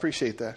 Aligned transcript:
Appreciate 0.00 0.38
that. 0.38 0.56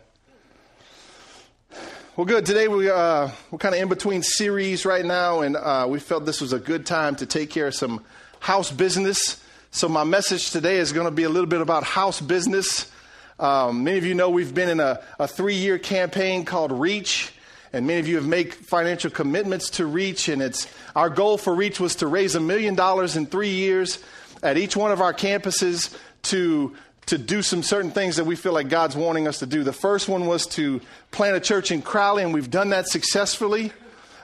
Well, 2.16 2.26
good. 2.26 2.46
Today 2.46 2.70
we, 2.70 2.90
uh, 2.90 3.30
we're 3.52 3.58
kind 3.58 3.76
of 3.76 3.82
in 3.82 3.90
between 3.90 4.24
series 4.24 4.86
right 4.86 5.04
now, 5.04 5.42
and 5.42 5.58
uh, 5.58 5.86
we 5.90 6.00
felt 6.00 6.26
this 6.26 6.40
was 6.40 6.54
a 6.54 6.60
good 6.60 6.86
time 6.86 7.18
to 7.18 7.26
take 7.26 7.50
care 7.50 7.68
of 7.68 7.76
some 7.76 8.06
house 8.40 8.72
business. 8.72 9.44
So, 9.72 9.90
my 9.90 10.06
message 10.06 10.52
today 10.52 10.78
is 10.78 10.94
going 10.94 11.08
to 11.08 11.12
be 11.12 11.24
a 11.24 11.30
little 11.30 11.50
bit 11.50 11.60
about 11.60 11.84
house 11.84 12.22
business. 12.22 12.90
Um, 13.38 13.84
many 13.84 13.98
of 13.98 14.06
you 14.06 14.14
know 14.14 14.30
we've 14.30 14.56
been 14.56 14.70
in 14.70 14.80
a, 14.80 15.02
a 15.20 15.28
three 15.28 15.56
year 15.56 15.78
campaign 15.78 16.46
called 16.46 16.72
Reach, 16.72 17.34
and 17.74 17.86
many 17.86 18.00
of 18.00 18.08
you 18.08 18.16
have 18.16 18.26
made 18.26 18.54
financial 18.54 19.12
commitments 19.12 19.72
to 19.72 19.86
Reach. 19.86 20.30
And 20.30 20.42
it's 20.42 20.74
our 20.96 21.10
goal 21.10 21.38
for 21.38 21.54
Reach 21.54 21.82
was 21.82 21.98
to 21.98 22.08
raise 22.08 22.36
a 22.36 22.40
million 22.40 22.76
dollars 22.76 23.18
in 23.18 23.26
three 23.26 23.56
years 23.56 24.00
at 24.42 24.58
each 24.58 24.78
one 24.78 24.94
of 24.94 25.02
our 25.02 25.14
campuses 25.14 25.94
to 26.32 26.78
to 27.08 27.18
do 27.18 27.42
some 27.42 27.64
certain 27.64 27.92
things 27.92 28.16
that 28.16 28.26
we 28.26 28.36
feel 28.36 28.54
like 28.54 28.70
God's 28.70 28.96
wanting 28.96 29.28
us 29.28 29.40
to 29.40 29.46
do. 29.46 29.64
The 29.64 29.74
first 29.74 30.08
one 30.08 30.26
was 30.26 30.46
to 30.48 30.82
plant 31.12 31.36
a 31.36 31.40
church 31.40 31.72
in 31.72 31.82
Crowley, 31.82 32.24
and 32.24 32.34
we've 32.34 32.50
done 32.50 32.70
that 32.70 32.88
successfully. 32.88 33.72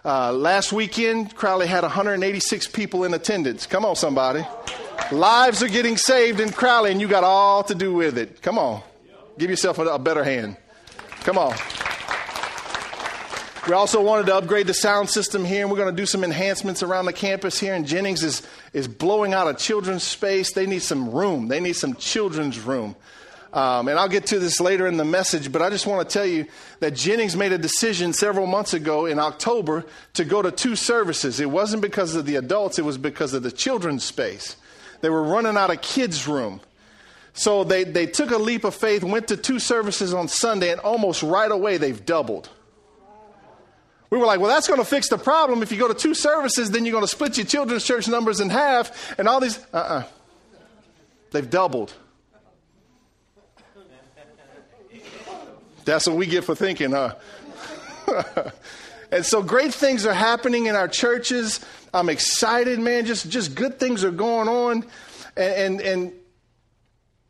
Uh, 0.04 0.31
last 0.31 0.71
weekend, 0.71 1.35
Crowley 1.35 1.68
had 1.68 1.84
186 1.84 2.68
people 2.68 3.04
in 3.04 3.13
attendance. 3.13 3.66
Come 3.66 3.85
on, 3.85 3.95
somebody. 3.95 4.45
Lives 5.12 5.62
are 5.63 5.68
getting 5.68 5.98
saved 5.98 6.40
in 6.40 6.52
Crowley, 6.52 6.91
and 6.91 7.02
you 7.02 7.07
got 7.07 7.23
all 7.23 7.63
to 7.63 7.76
do 7.76 7.94
with 7.94 8.18
it. 8.18 8.41
Come 8.41 8.57
on. 8.57 8.82
Give 9.38 9.49
yourself 9.49 9.80
a, 9.80 9.85
a 9.85 9.99
better 9.99 10.23
hand. 10.23 10.57
Come 11.21 11.38
on. 11.38 11.55
We 13.68 13.73
also 13.73 14.02
wanted 14.02 14.26
to 14.27 14.36
upgrade 14.36 14.68
the 14.68 14.73
sound 14.73 15.09
system 15.09 15.44
here, 15.44 15.62
and 15.62 15.70
we're 15.70 15.77
going 15.77 15.94
to 15.94 16.02
do 16.02 16.05
some 16.05 16.23
enhancements 16.23 16.81
around 16.81 17.05
the 17.05 17.13
campus 17.13 17.59
here. 17.59 17.76
And 17.76 17.85
Jennings 17.85 18.23
is, 18.23 18.41
is 18.73 18.88
blowing 18.88 19.34
out 19.34 19.48
a 19.48 19.54
children's 19.54 20.04
space. 20.04 20.54
They 20.54 20.66
need 20.66 20.82
some 20.82 21.12
room, 21.12 21.48
they 21.48 21.59
need 21.59 21.73
some 21.73 21.95
children's 21.95 22.59
room. 22.59 22.95
Um, 23.52 23.88
and 23.88 23.98
I'll 23.98 24.09
get 24.09 24.27
to 24.27 24.40
this 24.40 24.59
later 24.59 24.85
in 24.85 24.98
the 24.98 25.05
message, 25.05 25.52
but 25.52 25.63
I 25.63 25.72
just 25.72 25.88
want 25.88 26.08
to 26.08 26.13
tell 26.13 26.26
you 26.26 26.45
that 26.82 26.94
Jennings 26.94 27.35
made 27.35 27.52
a 27.52 27.58
decision 27.58 28.13
several 28.13 28.45
months 28.45 28.76
ago 28.76 29.08
in 29.08 29.18
October 29.18 29.85
to 30.13 30.24
go 30.24 30.43
to 30.43 30.52
two 30.52 30.76
services. 30.76 31.40
It 31.40 31.49
wasn't 31.49 31.82
because 31.82 32.13
of 32.13 32.27
the 32.27 32.35
adults, 32.35 32.77
it 32.77 32.85
was 32.85 32.99
because 32.99 33.34
of 33.34 33.41
the 33.41 33.52
children's 33.52 34.04
space. 34.04 34.55
They 35.02 35.10
were 35.10 35.24
running 35.24 35.57
out 35.57 35.71
of 35.71 35.82
kids' 35.82 36.27
room. 36.27 36.62
So 37.34 37.63
they, 37.63 37.85
they 37.85 38.05
took 38.05 38.30
a 38.30 38.37
leap 38.37 38.65
of 38.65 38.76
faith, 38.76 39.04
went 39.04 39.30
to 39.30 39.37
two 39.37 39.60
services 39.60 40.13
on 40.13 40.27
Sunday, 40.27 40.71
and 40.71 40.80
almost 40.82 41.24
right 41.24 41.52
away 41.52 41.77
they've 41.77 42.05
doubled. 42.05 42.49
We 44.10 44.18
were 44.18 44.26
like, 44.26 44.40
well, 44.40 44.49
that's 44.49 44.68
going 44.68 44.79
to 44.79 44.85
fix 44.85 45.10
the 45.10 45.18
problem. 45.18 45.62
If 45.62 45.71
you 45.71 45.77
go 45.77 45.88
to 45.88 45.93
two 45.93 46.15
services, 46.15 46.71
then 46.71 46.84
you're 46.85 46.93
going 46.93 47.04
to 47.04 47.07
split 47.07 47.38
your 47.38 47.46
children's 47.46 47.84
church 47.84 48.07
numbers 48.07 48.40
in 48.40 48.49
half, 48.49 49.18
and 49.20 49.27
all 49.27 49.40
these. 49.40 49.60
Uh 49.74 49.77
uh-uh. 49.77 49.99
uh. 49.99 50.04
they 51.32 51.40
have 51.41 51.49
doubled. 51.49 51.93
That's 55.85 56.05
what 56.07 56.18
we 56.18 56.27
get 56.27 56.43
for 56.43 56.54
thinking, 56.54 56.91
huh? 56.91 57.15
and 59.12 59.26
so 59.26 59.41
great 59.41 59.74
things 59.74 60.05
are 60.05 60.13
happening 60.13 60.68
in 60.68 60.76
our 60.76 60.87
churches. 60.87 61.65
I'm 61.93 62.10
excited, 62.10 62.80
man. 62.80 63.05
Just, 63.05 63.30
just 63.30 63.55
good 63.55 63.80
things 63.80 64.03
are 64.03 64.12
going 64.12 64.47
on. 64.47 64.85
And, 65.35 65.80
and, 65.80 65.81
and 65.81 66.13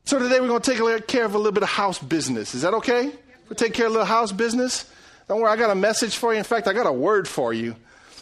so 0.04 0.20
today 0.20 0.42
we're 0.42 0.48
going 0.48 0.62
to 0.62 0.76
take 0.76 1.08
care 1.08 1.24
of 1.24 1.36
a 1.36 1.38
little 1.38 1.54
bit 1.54 1.64
of 1.64 1.70
house 1.70 2.00
business. 2.00 2.54
Is 2.54 2.64
that 2.64 2.74
okay? 2.76 3.12
We'll 3.48 3.56
take 3.56 3.74
care 3.74 3.86
of 3.86 3.92
a 3.92 3.94
little 3.94 4.06
house 4.06 4.32
business. 4.32 4.92
Don't 5.30 5.42
worry, 5.42 5.52
I 5.52 5.58
got 5.58 5.70
a 5.70 5.76
message 5.76 6.18
for 6.18 6.34
you. 6.34 6.40
In 6.40 6.44
fact, 6.44 6.68
I 6.68 6.74
got 6.74 6.88
a 6.88 6.92
word 6.92 7.28
for 7.28 7.54
you 7.54 7.76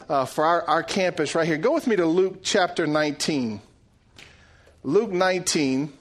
uh, 0.10 0.26
for 0.26 0.44
our, 0.44 0.64
our 0.64 0.84
campus 0.84 1.36
right 1.36 1.48
here. 1.48 1.56
Go 1.56 1.74
with 1.74 1.88
me 1.88 1.96
to 1.96 2.06
Luke 2.06 2.40
chapter 2.44 2.86
19. 2.86 3.62
Luke 4.84 5.10
19. 5.10 5.94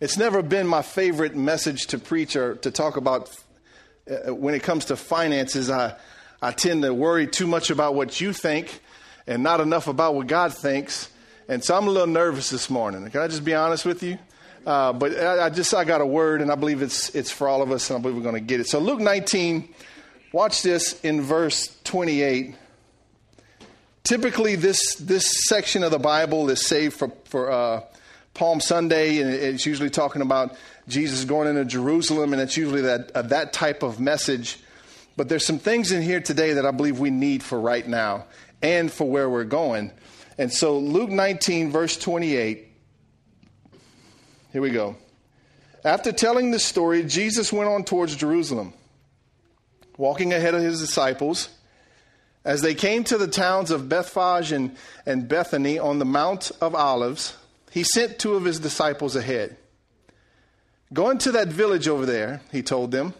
It's 0.00 0.16
never 0.16 0.42
been 0.42 0.66
my 0.66 0.82
favorite 0.82 1.36
message 1.36 1.86
to 1.86 1.98
preach 1.98 2.34
or 2.34 2.56
to 2.56 2.72
talk 2.72 2.96
about 2.96 3.30
uh, 4.10 4.34
when 4.34 4.54
it 4.54 4.64
comes 4.64 4.86
to 4.86 4.96
finances. 4.96 5.70
I, 5.70 5.94
I 6.42 6.50
tend 6.50 6.82
to 6.82 6.92
worry 6.92 7.28
too 7.28 7.46
much 7.46 7.70
about 7.70 7.94
what 7.94 8.20
you 8.20 8.32
think 8.32 8.80
and 9.28 9.44
not 9.44 9.60
enough 9.60 9.86
about 9.86 10.16
what 10.16 10.26
God 10.26 10.52
thinks. 10.52 11.08
And 11.48 11.62
so 11.62 11.76
I'm 11.76 11.86
a 11.86 11.90
little 11.90 12.06
nervous 12.06 12.48
this 12.48 12.70
morning. 12.70 13.08
Can 13.10 13.20
I 13.20 13.28
just 13.28 13.44
be 13.44 13.54
honest 13.54 13.84
with 13.84 14.02
you? 14.02 14.18
Uh, 14.66 14.94
but 14.94 15.18
I, 15.18 15.46
I, 15.46 15.50
just 15.50 15.74
I 15.74 15.84
got 15.84 16.00
a 16.00 16.06
word, 16.06 16.40
and 16.40 16.50
I 16.50 16.54
believe 16.54 16.80
it's 16.80 17.14
it's 17.14 17.30
for 17.30 17.48
all 17.48 17.60
of 17.60 17.70
us, 17.70 17.90
and 17.90 17.98
I 17.98 18.00
believe 18.00 18.16
we're 18.16 18.22
going 18.22 18.34
to 18.34 18.40
get 18.40 18.60
it. 18.60 18.66
So 18.66 18.78
Luke 18.78 19.00
19, 19.00 19.68
watch 20.32 20.62
this 20.62 20.98
in 21.02 21.20
verse 21.20 21.76
28. 21.84 22.54
Typically, 24.04 24.56
this 24.56 24.94
this 24.96 25.44
section 25.46 25.82
of 25.84 25.90
the 25.90 25.98
Bible 25.98 26.48
is 26.48 26.66
saved 26.66 26.94
for 26.94 27.12
for 27.26 27.50
uh, 27.50 27.82
Palm 28.32 28.60
Sunday, 28.60 29.20
and 29.20 29.30
it's 29.30 29.66
usually 29.66 29.90
talking 29.90 30.22
about 30.22 30.56
Jesus 30.88 31.26
going 31.26 31.46
into 31.46 31.66
Jerusalem, 31.66 32.32
and 32.32 32.40
it's 32.40 32.56
usually 32.56 32.82
that 32.82 33.10
uh, 33.14 33.20
that 33.22 33.52
type 33.52 33.82
of 33.82 34.00
message. 34.00 34.58
But 35.16 35.28
there's 35.28 35.44
some 35.44 35.58
things 35.58 35.92
in 35.92 36.00
here 36.00 36.20
today 36.20 36.54
that 36.54 36.64
I 36.64 36.70
believe 36.70 36.98
we 36.98 37.10
need 37.10 37.42
for 37.42 37.60
right 37.60 37.86
now 37.86 38.24
and 38.62 38.90
for 38.90 39.08
where 39.08 39.28
we're 39.28 39.44
going. 39.44 39.92
And 40.36 40.52
so, 40.52 40.78
Luke 40.78 41.10
19, 41.10 41.70
verse 41.70 41.96
28. 41.96 42.68
Here 44.52 44.62
we 44.62 44.70
go. 44.70 44.96
After 45.84 46.12
telling 46.12 46.50
this 46.50 46.64
story, 46.64 47.04
Jesus 47.04 47.52
went 47.52 47.68
on 47.68 47.84
towards 47.84 48.16
Jerusalem, 48.16 48.72
walking 49.96 50.32
ahead 50.32 50.54
of 50.54 50.62
his 50.62 50.80
disciples. 50.80 51.50
As 52.44 52.62
they 52.62 52.74
came 52.74 53.04
to 53.04 53.18
the 53.18 53.28
towns 53.28 53.70
of 53.70 53.88
Bethphage 53.88 54.52
and, 54.52 54.76
and 55.06 55.28
Bethany 55.28 55.78
on 55.78 55.98
the 55.98 56.04
Mount 56.04 56.50
of 56.60 56.74
Olives, 56.74 57.36
he 57.70 57.84
sent 57.84 58.18
two 58.18 58.34
of 58.34 58.44
his 58.44 58.58
disciples 58.58 59.16
ahead. 59.16 59.56
Go 60.92 61.10
into 61.10 61.32
that 61.32 61.48
village 61.48 61.88
over 61.88 62.06
there, 62.06 62.40
he 62.52 62.62
told 62.62 62.90
them. 62.90 63.14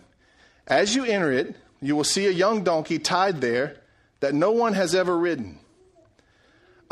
As 0.67 0.95
you 0.95 1.05
enter 1.05 1.33
it, 1.33 1.57
you 1.81 1.97
will 1.97 2.05
see 2.05 2.27
a 2.27 2.31
young 2.31 2.65
donkey 2.65 2.99
tied 2.99 3.41
there 3.41 3.77
that 4.21 4.35
no 4.35 4.53
one 4.53 4.73
has 4.75 4.95
ever 4.95 5.17
ridden 5.17 5.59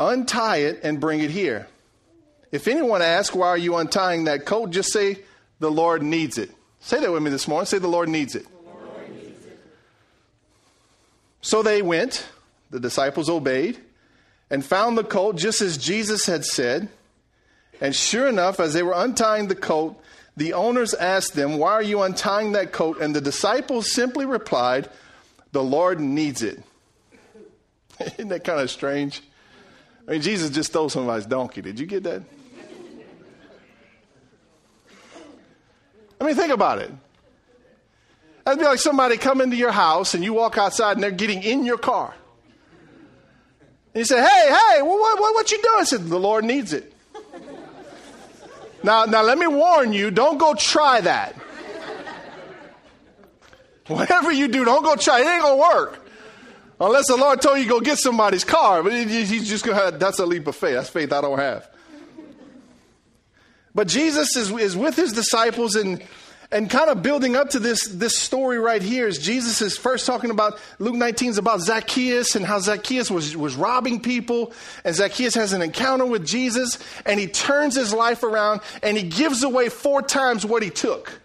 untie 0.07 0.57
it 0.57 0.81
and 0.83 0.99
bring 0.99 1.19
it 1.19 1.31
here. 1.31 1.67
If 2.51 2.67
anyone 2.67 3.01
asks, 3.01 3.35
why 3.35 3.47
are 3.47 3.57
you 3.57 3.75
untying 3.77 4.25
that 4.25 4.45
coat? 4.45 4.69
Just 4.69 4.93
say, 4.93 5.19
the 5.59 5.71
Lord 5.71 6.03
needs 6.03 6.37
it. 6.37 6.51
Say 6.79 6.99
that 6.99 7.11
with 7.11 7.23
me 7.23 7.31
this 7.31 7.47
morning. 7.47 7.65
Say, 7.65 7.79
the 7.79 7.87
Lord 7.87 8.09
needs 8.09 8.35
it. 8.35 8.45
Lord 8.65 9.09
needs 9.09 9.45
it. 9.45 9.59
So 11.41 11.63
they 11.63 11.81
went, 11.81 12.27
the 12.69 12.79
disciples 12.79 13.29
obeyed, 13.29 13.79
and 14.49 14.63
found 14.63 14.97
the 14.97 15.03
coat 15.03 15.35
just 15.35 15.61
as 15.61 15.77
Jesus 15.77 16.25
had 16.25 16.45
said. 16.45 16.89
And 17.81 17.95
sure 17.95 18.27
enough, 18.27 18.59
as 18.59 18.73
they 18.73 18.83
were 18.83 18.93
untying 18.95 19.47
the 19.47 19.55
coat, 19.55 19.99
the 20.37 20.53
owners 20.53 20.93
asked 20.93 21.33
them, 21.33 21.57
Why 21.57 21.71
are 21.71 21.81
you 21.81 22.01
untying 22.01 22.51
that 22.51 22.71
coat? 22.71 23.01
And 23.01 23.15
the 23.15 23.21
disciples 23.21 23.91
simply 23.91 24.25
replied, 24.25 24.89
The 25.53 25.63
Lord 25.63 25.99
needs 25.99 26.43
it. 26.43 26.61
Isn't 27.99 28.29
that 28.29 28.43
kind 28.43 28.59
of 28.59 28.69
strange? 28.69 29.21
I 30.07 30.11
mean, 30.11 30.21
Jesus 30.21 30.49
just 30.49 30.69
stole 30.71 30.89
somebody's 30.89 31.25
donkey. 31.25 31.61
Did 31.61 31.79
you 31.79 31.85
get 31.85 32.03
that? 32.03 32.23
I 36.19 36.25
mean, 36.25 36.35
think 36.35 36.53
about 36.53 36.79
it. 36.79 36.91
That'd 38.43 38.59
be 38.59 38.65
like 38.65 38.79
somebody 38.79 39.17
come 39.17 39.39
into 39.41 39.55
your 39.55 39.71
house 39.71 40.13
and 40.13 40.23
you 40.23 40.33
walk 40.33 40.57
outside 40.57 40.97
and 40.97 41.03
they're 41.03 41.11
getting 41.11 41.43
in 41.43 41.65
your 41.65 41.77
car. 41.77 42.13
And 43.93 43.99
you 43.99 44.05
say, 44.05 44.21
hey, 44.21 44.49
hey, 44.49 44.81
what, 44.81 45.19
what, 45.19 45.33
what 45.33 45.51
you 45.51 45.61
doing? 45.61 45.75
I 45.79 45.83
said, 45.83 46.07
the 46.07 46.19
Lord 46.19 46.43
needs 46.43 46.73
it. 46.73 46.93
now, 48.83 49.05
now, 49.05 49.21
let 49.21 49.37
me 49.37 49.47
warn 49.47 49.93
you, 49.93 50.11
don't 50.11 50.37
go 50.37 50.53
try 50.55 50.99
that. 51.01 51.35
Whatever 53.87 54.31
you 54.31 54.47
do, 54.47 54.65
don't 54.65 54.83
go 54.83 54.95
try. 54.95 55.19
It 55.21 55.27
ain't 55.27 55.41
going 55.41 55.57
to 55.57 55.77
work. 55.77 56.02
Unless 56.79 57.07
the 57.07 57.17
Lord 57.17 57.41
told 57.41 57.57
you 57.57 57.63
to 57.63 57.69
go 57.69 57.79
get 57.79 57.97
somebody's 57.97 58.43
car, 58.43 58.83
but 58.83 58.91
he's 58.91 59.47
just 59.47 59.63
going 59.65 59.77
to 59.77 59.97
that's 59.97 60.19
a 60.19 60.25
leap 60.25 60.47
of 60.47 60.55
faith. 60.55 60.73
That's 60.73 60.89
faith 60.89 61.13
I 61.13 61.21
don't 61.21 61.39
have. 61.39 61.69
But 63.75 63.87
Jesus 63.87 64.35
is, 64.35 64.51
is 64.51 64.77
with 64.77 64.95
his 64.95 65.13
disciples 65.13 65.75
and, 65.75 66.03
and 66.51 66.69
kind 66.69 66.89
of 66.89 67.01
building 67.01 67.35
up 67.35 67.49
to 67.51 67.59
this, 67.59 67.87
this 67.87 68.17
story 68.17 68.59
right 68.59 68.81
here 68.81 69.07
is 69.07 69.17
Jesus 69.17 69.61
is 69.61 69.77
first 69.77 70.05
talking 70.05 70.29
about, 70.29 70.59
Luke 70.77 70.93
19 70.93 71.31
is 71.31 71.37
about 71.39 71.61
Zacchaeus 71.61 72.35
and 72.35 72.45
how 72.45 72.59
Zacchaeus 72.59 73.09
was, 73.09 73.35
was 73.35 73.55
robbing 73.55 73.99
people. 73.99 74.53
And 74.83 74.95
Zacchaeus 74.95 75.33
has 75.33 75.53
an 75.53 75.63
encounter 75.63 76.05
with 76.05 76.25
Jesus 76.25 76.77
and 77.05 77.19
he 77.19 77.27
turns 77.27 77.75
his 77.75 77.93
life 77.93 78.21
around 78.21 78.61
and 78.83 78.95
he 78.95 79.03
gives 79.03 79.43
away 79.43 79.69
four 79.69 80.03
times 80.03 80.45
what 80.45 80.61
he 80.61 80.69
took. 80.69 81.19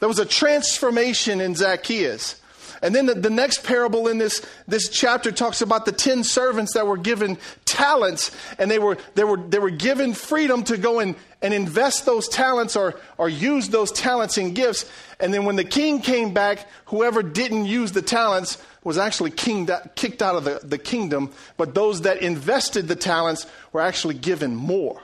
There 0.00 0.08
was 0.08 0.18
a 0.18 0.26
transformation 0.26 1.40
in 1.40 1.54
Zacchaeus. 1.54 2.39
And 2.82 2.94
then 2.94 3.06
the, 3.06 3.14
the, 3.14 3.30
next 3.30 3.62
parable 3.62 4.08
in 4.08 4.16
this, 4.16 4.44
this 4.66 4.88
chapter 4.88 5.30
talks 5.30 5.60
about 5.60 5.84
the 5.84 5.92
10 5.92 6.24
servants 6.24 6.72
that 6.74 6.86
were 6.86 6.96
given 6.96 7.36
talents 7.66 8.30
and 8.58 8.70
they 8.70 8.78
were, 8.78 8.96
they 9.14 9.24
were, 9.24 9.36
they 9.36 9.58
were 9.58 9.70
given 9.70 10.14
freedom 10.14 10.64
to 10.64 10.78
go 10.78 10.98
and, 10.98 11.14
and 11.42 11.52
invest 11.52 12.06
those 12.06 12.26
talents 12.26 12.76
or, 12.76 12.98
or 13.18 13.28
use 13.28 13.68
those 13.68 13.92
talents 13.92 14.38
in 14.38 14.54
gifts. 14.54 14.90
And 15.18 15.32
then 15.34 15.44
when 15.44 15.56
the 15.56 15.64
king 15.64 16.00
came 16.00 16.32
back, 16.32 16.66
whoever 16.86 17.22
didn't 17.22 17.66
use 17.66 17.92
the 17.92 18.02
talents 18.02 18.56
was 18.82 18.96
actually 18.96 19.32
kinged, 19.32 19.70
kicked 19.94 20.22
out 20.22 20.36
of 20.36 20.44
the, 20.44 20.60
the 20.62 20.78
kingdom, 20.78 21.32
but 21.58 21.74
those 21.74 22.02
that 22.02 22.22
invested 22.22 22.88
the 22.88 22.96
talents 22.96 23.46
were 23.72 23.82
actually 23.82 24.14
given 24.14 24.56
more. 24.56 25.02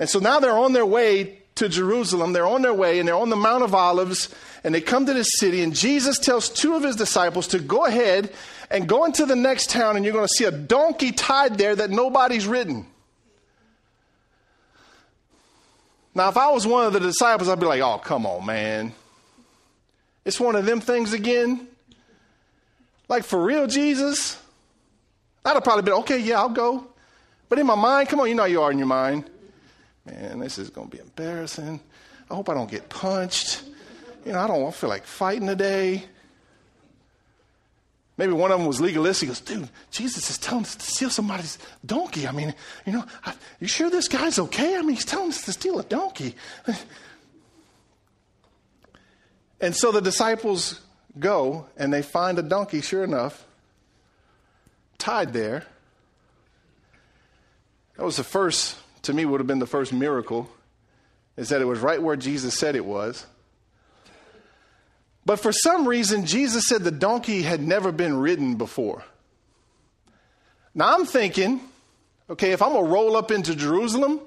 And 0.00 0.08
so 0.08 0.18
now 0.18 0.40
they're 0.40 0.50
on 0.50 0.72
their 0.72 0.86
way 0.86 1.39
to 1.60 1.68
Jerusalem. 1.68 2.32
They're 2.32 2.46
on 2.46 2.62
their 2.62 2.74
way 2.74 2.98
and 2.98 3.06
they're 3.06 3.14
on 3.14 3.28
the 3.28 3.36
Mount 3.36 3.62
of 3.62 3.74
Olives 3.74 4.34
and 4.64 4.74
they 4.74 4.80
come 4.80 5.06
to 5.06 5.14
this 5.14 5.28
city. 5.36 5.62
And 5.62 5.74
Jesus 5.74 6.18
tells 6.18 6.48
two 6.48 6.74
of 6.74 6.82
his 6.82 6.96
disciples 6.96 7.46
to 7.48 7.58
go 7.58 7.84
ahead 7.84 8.32
and 8.70 8.88
go 8.88 9.04
into 9.04 9.26
the 9.26 9.36
next 9.36 9.70
town 9.70 9.96
and 9.96 10.04
you're 10.04 10.14
going 10.14 10.26
to 10.26 10.34
see 10.34 10.44
a 10.44 10.50
donkey 10.50 11.12
tied 11.12 11.58
there 11.58 11.76
that 11.76 11.90
nobody's 11.90 12.46
ridden. 12.46 12.86
Now, 16.14 16.28
if 16.28 16.36
I 16.36 16.50
was 16.50 16.66
one 16.66 16.86
of 16.86 16.92
the 16.92 17.00
disciples, 17.00 17.48
I'd 17.48 17.60
be 17.60 17.66
like, 17.66 17.82
oh, 17.82 17.98
come 17.98 18.26
on, 18.26 18.44
man. 18.44 18.92
It's 20.24 20.40
one 20.40 20.56
of 20.56 20.64
them 20.64 20.80
things 20.80 21.12
again. 21.12 21.68
Like, 23.08 23.24
for 23.24 23.42
real, 23.42 23.66
Jesus? 23.66 24.40
I'd 25.44 25.54
have 25.54 25.64
probably 25.64 25.82
been, 25.82 25.94
okay, 25.94 26.18
yeah, 26.18 26.40
I'll 26.40 26.48
go. 26.48 26.86
But 27.48 27.58
in 27.58 27.66
my 27.66 27.74
mind, 27.74 28.08
come 28.08 28.20
on, 28.20 28.28
you 28.28 28.34
know 28.34 28.44
you 28.44 28.62
are 28.62 28.72
in 28.72 28.78
your 28.78 28.86
mind. 28.86 29.28
Man, 30.06 30.38
this 30.38 30.58
is 30.58 30.70
going 30.70 30.88
to 30.88 30.96
be 30.96 31.02
embarrassing. 31.02 31.80
I 32.30 32.34
hope 32.34 32.48
I 32.48 32.54
don't 32.54 32.70
get 32.70 32.88
punched. 32.88 33.62
You 34.24 34.32
know, 34.32 34.40
I 34.40 34.46
don't 34.46 34.74
feel 34.74 34.90
like 34.90 35.04
fighting 35.04 35.46
today. 35.46 36.04
Maybe 38.20 38.32
one 38.34 38.52
of 38.52 38.58
them 38.58 38.66
was 38.66 38.82
legalistic. 38.82 39.28
He 39.28 39.30
goes, 39.30 39.40
dude, 39.40 39.68
Jesus 39.90 40.28
is 40.28 40.36
telling 40.36 40.64
us 40.64 40.76
to 40.76 40.84
steal 40.84 41.08
somebody's 41.08 41.58
donkey. 41.86 42.28
I 42.28 42.32
mean, 42.32 42.54
you 42.84 42.92
know, 42.92 43.04
I, 43.24 43.32
you 43.60 43.66
sure 43.66 43.88
this 43.88 44.08
guy's 44.08 44.38
okay? 44.38 44.76
I 44.76 44.82
mean, 44.82 44.96
he's 44.96 45.06
telling 45.06 45.30
us 45.30 45.42
to 45.46 45.52
steal 45.52 45.78
a 45.78 45.84
donkey. 45.84 46.34
and 49.60 49.74
so 49.74 49.90
the 49.90 50.02
disciples 50.02 50.80
go 51.18 51.66
and 51.78 51.90
they 51.90 52.02
find 52.02 52.38
a 52.38 52.42
donkey, 52.42 52.82
sure 52.82 53.04
enough, 53.04 53.46
tied 54.98 55.32
there. 55.32 55.64
That 57.96 58.04
was 58.04 58.16
the 58.16 58.24
first, 58.24 58.76
to 59.02 59.12
me, 59.12 59.24
would 59.24 59.40
have 59.40 59.46
been 59.46 59.58
the 59.58 59.66
first 59.66 59.92
miracle, 59.92 60.48
is 61.36 61.48
that 61.48 61.60
it 61.60 61.64
was 61.64 61.80
right 61.80 62.02
where 62.02 62.16
Jesus 62.16 62.58
said 62.58 62.76
it 62.76 62.84
was. 62.84 63.26
But 65.24 65.40
for 65.40 65.52
some 65.52 65.86
reason, 65.86 66.26
Jesus 66.26 66.66
said 66.66 66.82
the 66.82 66.90
donkey 66.90 67.42
had 67.42 67.60
never 67.60 67.92
been 67.92 68.16
ridden 68.18 68.56
before. 68.56 69.04
Now 70.74 70.94
I'm 70.94 71.04
thinking, 71.04 71.60
okay, 72.28 72.52
if 72.52 72.62
I'm 72.62 72.72
going 72.72 72.84
to 72.84 72.90
roll 72.90 73.16
up 73.16 73.30
into 73.30 73.54
Jerusalem, 73.54 74.20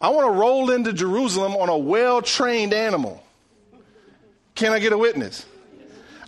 I 0.00 0.10
want 0.10 0.26
to 0.32 0.38
roll 0.38 0.70
into 0.70 0.92
Jerusalem 0.92 1.54
on 1.56 1.68
a 1.68 1.76
well 1.76 2.22
trained 2.22 2.72
animal. 2.72 3.22
Can 4.54 4.72
I 4.72 4.78
get 4.78 4.92
a 4.92 4.98
witness? 4.98 5.44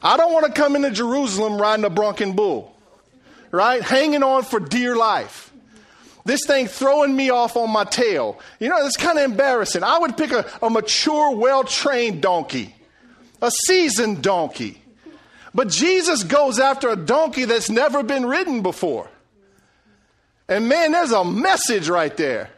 I 0.02 0.16
don't 0.16 0.32
want 0.32 0.46
to 0.46 0.52
come 0.52 0.74
into 0.76 0.90
Jerusalem 0.90 1.60
riding 1.60 1.84
a 1.84 1.90
bronco 1.90 2.32
bull, 2.32 2.76
right? 3.50 3.82
Hanging 3.82 4.22
on 4.22 4.42
for 4.42 4.58
dear 4.60 4.96
life. 4.96 5.51
This 6.24 6.46
thing 6.46 6.68
throwing 6.68 7.16
me 7.16 7.30
off 7.30 7.56
on 7.56 7.70
my 7.70 7.84
tail. 7.84 8.38
You 8.60 8.68
know, 8.68 8.86
it's 8.86 8.96
kind 8.96 9.18
of 9.18 9.24
embarrassing. 9.24 9.82
I 9.82 9.98
would 9.98 10.16
pick 10.16 10.30
a, 10.30 10.48
a 10.62 10.70
mature, 10.70 11.34
well 11.36 11.64
trained 11.64 12.22
donkey 12.22 12.74
a 13.42 13.50
seasoned 13.66 14.22
donkey. 14.22 14.80
But 15.52 15.68
Jesus 15.68 16.22
goes 16.22 16.58
after 16.58 16.88
a 16.88 16.96
donkey 16.96 17.44
that's 17.44 17.68
never 17.68 18.02
been 18.02 18.24
ridden 18.24 18.62
before. 18.62 19.10
And 20.48 20.68
man, 20.68 20.92
there's 20.92 21.12
a 21.12 21.24
message 21.24 21.88
right 21.88 22.16
there. 22.16 22.48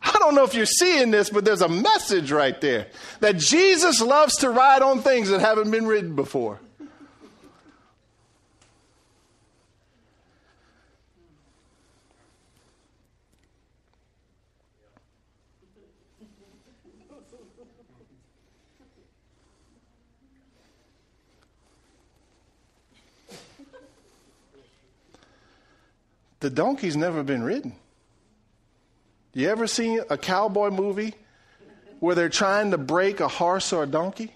I 0.00 0.16
don't 0.20 0.36
know 0.36 0.44
if 0.44 0.54
you're 0.54 0.66
seeing 0.66 1.10
this, 1.10 1.30
but 1.30 1.44
there's 1.44 1.62
a 1.62 1.68
message 1.68 2.30
right 2.30 2.58
there 2.60 2.86
that 3.18 3.38
Jesus 3.38 4.00
loves 4.00 4.36
to 4.36 4.50
ride 4.50 4.82
on 4.82 5.02
things 5.02 5.30
that 5.30 5.40
haven't 5.40 5.72
been 5.72 5.86
ridden 5.86 6.14
before. 6.14 6.60
The 26.40 26.50
donkey's 26.50 26.96
never 26.96 27.22
been 27.22 27.42
ridden. 27.42 27.74
You 29.34 29.48
ever 29.50 29.66
seen 29.66 30.00
a 30.10 30.16
cowboy 30.16 30.70
movie 30.70 31.14
where 32.00 32.14
they're 32.14 32.28
trying 32.28 32.70
to 32.72 32.78
break 32.78 33.20
a 33.20 33.28
horse 33.28 33.72
or 33.72 33.84
a 33.84 33.86
donkey? 33.86 34.32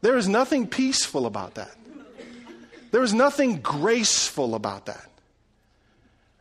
There 0.00 0.16
is 0.16 0.28
nothing 0.28 0.66
peaceful 0.66 1.26
about 1.26 1.54
that. 1.54 1.74
There 2.90 3.02
is 3.02 3.14
nothing 3.14 3.60
graceful 3.60 4.54
about 4.54 4.86
that. 4.86 5.08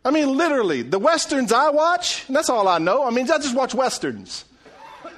I 0.03 0.09
mean, 0.09 0.35
literally, 0.35 0.81
the 0.81 0.99
westerns 0.99 1.53
I 1.53 1.69
watch, 1.69 2.27
and 2.27 2.35
that's 2.35 2.49
all 2.49 2.67
I 2.67 2.79
know. 2.79 3.05
I 3.05 3.11
mean, 3.11 3.29
I 3.29 3.37
just 3.37 3.55
watch 3.55 3.75
westerns. 3.75 4.45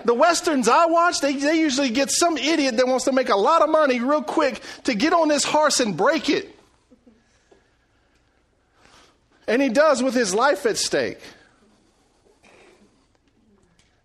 The 0.03 0.13
westerns 0.13 0.67
I 0.67 0.87
watch, 0.87 1.21
they, 1.21 1.33
they 1.33 1.59
usually 1.59 1.89
get 1.89 2.11
some 2.11 2.37
idiot 2.37 2.75
that 2.75 2.87
wants 2.87 3.05
to 3.05 3.13
make 3.13 3.29
a 3.29 3.37
lot 3.37 3.61
of 3.61 3.69
money 3.69 4.01
real 4.01 4.21
quick 4.21 4.61
to 4.83 4.93
get 4.93 5.13
on 5.13 5.29
this 5.29 5.45
horse 5.45 5.79
and 5.79 5.95
break 5.95 6.29
it. 6.29 6.52
And 9.47 9.61
he 9.61 9.69
does 9.69 10.01
with 10.01 10.13
his 10.13 10.33
life 10.33 10.65
at 10.65 10.77
stake. 10.77 11.19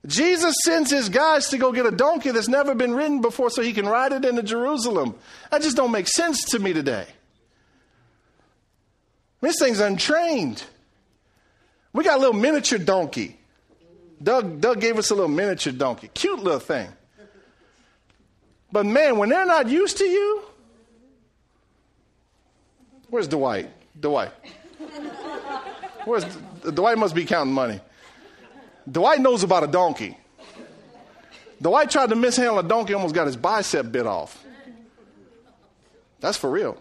Jesus 0.06 0.54
sends 0.64 0.90
his 0.90 1.08
guys 1.08 1.48
to 1.50 1.58
go 1.58 1.70
get 1.70 1.84
a 1.84 1.90
donkey 1.90 2.30
that's 2.30 2.48
never 2.48 2.74
been 2.74 2.94
ridden 2.94 3.20
before 3.20 3.50
so 3.50 3.62
he 3.62 3.72
can 3.72 3.86
ride 3.86 4.12
it 4.12 4.24
into 4.24 4.42
Jerusalem. 4.42 5.14
That 5.50 5.62
just 5.62 5.76
don't 5.76 5.92
make 5.92 6.08
sense 6.08 6.44
to 6.46 6.58
me 6.58 6.72
today. 6.72 7.06
This 9.40 9.58
thing's 9.58 9.80
untrained. 9.80 10.64
We 11.92 12.04
got 12.04 12.18
a 12.18 12.20
little 12.20 12.40
miniature 12.40 12.78
donkey. 12.78 13.38
Doug, 14.22 14.60
Doug 14.60 14.80
gave 14.80 14.98
us 14.98 15.10
a 15.10 15.14
little 15.14 15.28
miniature 15.28 15.72
donkey. 15.72 16.08
Cute 16.14 16.40
little 16.40 16.60
thing. 16.60 16.88
But 18.72 18.86
man, 18.86 19.18
when 19.18 19.28
they're 19.28 19.46
not 19.46 19.68
used 19.68 19.98
to 19.98 20.04
you, 20.04 20.42
where's 23.08 23.28
Dwight? 23.28 23.70
Dwight. 23.98 24.32
Where's 26.08 26.24
Dwight 26.62 26.96
must 26.96 27.14
be 27.14 27.26
counting 27.26 27.52
money. 27.52 27.80
Dwight 28.90 29.20
knows 29.20 29.42
about 29.42 29.62
a 29.62 29.66
donkey. 29.66 30.16
Dwight 31.60 31.90
tried 31.90 32.08
to 32.08 32.16
mishandle 32.16 32.58
a 32.58 32.62
donkey, 32.62 32.94
almost 32.94 33.14
got 33.14 33.26
his 33.26 33.36
bicep 33.36 33.92
bit 33.92 34.06
off. 34.06 34.42
That's 36.20 36.38
for 36.38 36.48
real. 36.48 36.80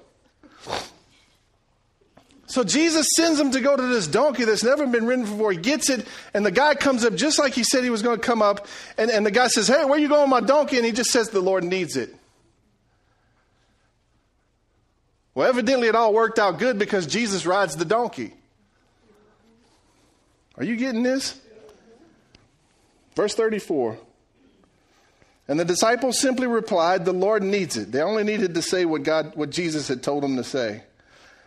So 2.46 2.64
Jesus 2.64 3.06
sends 3.18 3.38
him 3.38 3.52
to 3.52 3.60
go 3.60 3.76
to 3.76 3.84
this 3.84 4.08
donkey 4.08 4.46
that's 4.46 4.64
never 4.64 4.88
been 4.88 5.06
ridden 5.06 5.26
before. 5.26 5.52
He 5.52 5.58
gets 5.58 5.90
it, 5.90 6.08
and 6.34 6.46
the 6.46 6.52
guy 6.52 6.76
comes 6.76 7.04
up 7.04 7.14
just 7.16 7.38
like 7.38 7.54
he 7.54 7.66
said 7.66 7.84
he 7.84 7.90
was 7.90 8.02
going 8.02 8.18
to 8.18 8.26
come 8.26 8.42
up. 8.42 8.66
And, 8.98 9.12
and 9.12 9.26
the 9.26 9.32
guy 9.32 9.48
says, 9.48 9.68
Hey, 9.68 9.84
where 9.84 10.00
you 10.00 10.08
going 10.08 10.30
my 10.30 10.40
donkey? 10.40 10.78
And 10.78 10.86
he 10.86 10.94
just 10.94 11.12
says, 11.12 11.32
The 11.32 11.42
Lord 11.42 11.66
needs 11.66 11.98
it. 11.98 12.16
Well, 15.36 15.50
evidently 15.50 15.90
it 15.90 15.96
all 15.96 16.14
worked 16.14 16.40
out 16.40 16.60
good 16.60 16.80
because 16.80 17.06
Jesus 17.06 17.46
rides 17.46 17.76
the 17.76 17.84
donkey. 17.84 18.37
Are 20.58 20.64
you 20.64 20.76
getting 20.76 21.04
this? 21.04 21.40
Verse 23.16 23.34
34. 23.36 23.98
And 25.48 25.60
the 25.60 25.66
disciples 25.66 26.20
simply 26.20 26.48
replied, 26.48 27.06
The 27.06 27.14
Lord 27.14 27.42
needs 27.42 27.78
it. 27.78 27.92
They 27.92 28.02
only 28.02 28.24
needed 28.24 28.54
to 28.56 28.62
say 28.62 28.86
what 28.86 29.04
God 29.04 29.36
what 29.36 29.50
Jesus 29.50 29.88
had 29.88 30.04
told 30.04 30.24
them 30.24 30.36
to 30.36 30.44
say. 30.44 30.84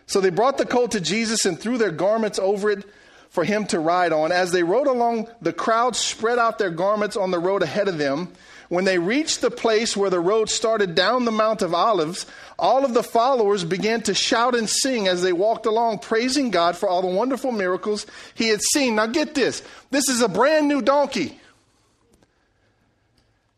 So 0.07 0.19
they 0.19 0.29
brought 0.29 0.57
the 0.57 0.65
colt 0.65 0.91
to 0.91 1.01
Jesus 1.01 1.45
and 1.45 1.59
threw 1.59 1.77
their 1.77 1.91
garments 1.91 2.39
over 2.39 2.71
it 2.71 2.83
for 3.29 3.43
him 3.45 3.65
to 3.67 3.79
ride 3.79 4.11
on. 4.11 4.31
As 4.31 4.51
they 4.51 4.63
rode 4.63 4.87
along, 4.87 5.29
the 5.41 5.53
crowd 5.53 5.95
spread 5.95 6.37
out 6.37 6.57
their 6.57 6.69
garments 6.69 7.15
on 7.15 7.31
the 7.31 7.39
road 7.39 7.63
ahead 7.63 7.87
of 7.87 7.97
them. 7.97 8.33
When 8.71 8.85
they 8.85 8.99
reached 8.99 9.41
the 9.41 9.51
place 9.51 9.97
where 9.97 10.09
the 10.09 10.21
road 10.21 10.49
started 10.49 10.95
down 10.95 11.25
the 11.25 11.31
Mount 11.31 11.61
of 11.61 11.73
Olives, 11.73 12.25
all 12.57 12.85
of 12.85 12.93
the 12.93 13.03
followers 13.03 13.65
began 13.65 14.01
to 14.03 14.13
shout 14.13 14.55
and 14.55 14.69
sing 14.69 15.09
as 15.09 15.21
they 15.21 15.33
walked 15.33 15.65
along, 15.65 15.99
praising 15.99 16.51
God 16.51 16.77
for 16.77 16.87
all 16.87 17.01
the 17.01 17.07
wonderful 17.09 17.51
miracles 17.51 18.07
he 18.33 18.47
had 18.47 18.61
seen. 18.61 18.95
Now, 18.95 19.07
get 19.07 19.35
this 19.35 19.61
this 19.89 20.07
is 20.07 20.21
a 20.21 20.29
brand 20.29 20.69
new 20.69 20.81
donkey. 20.81 21.37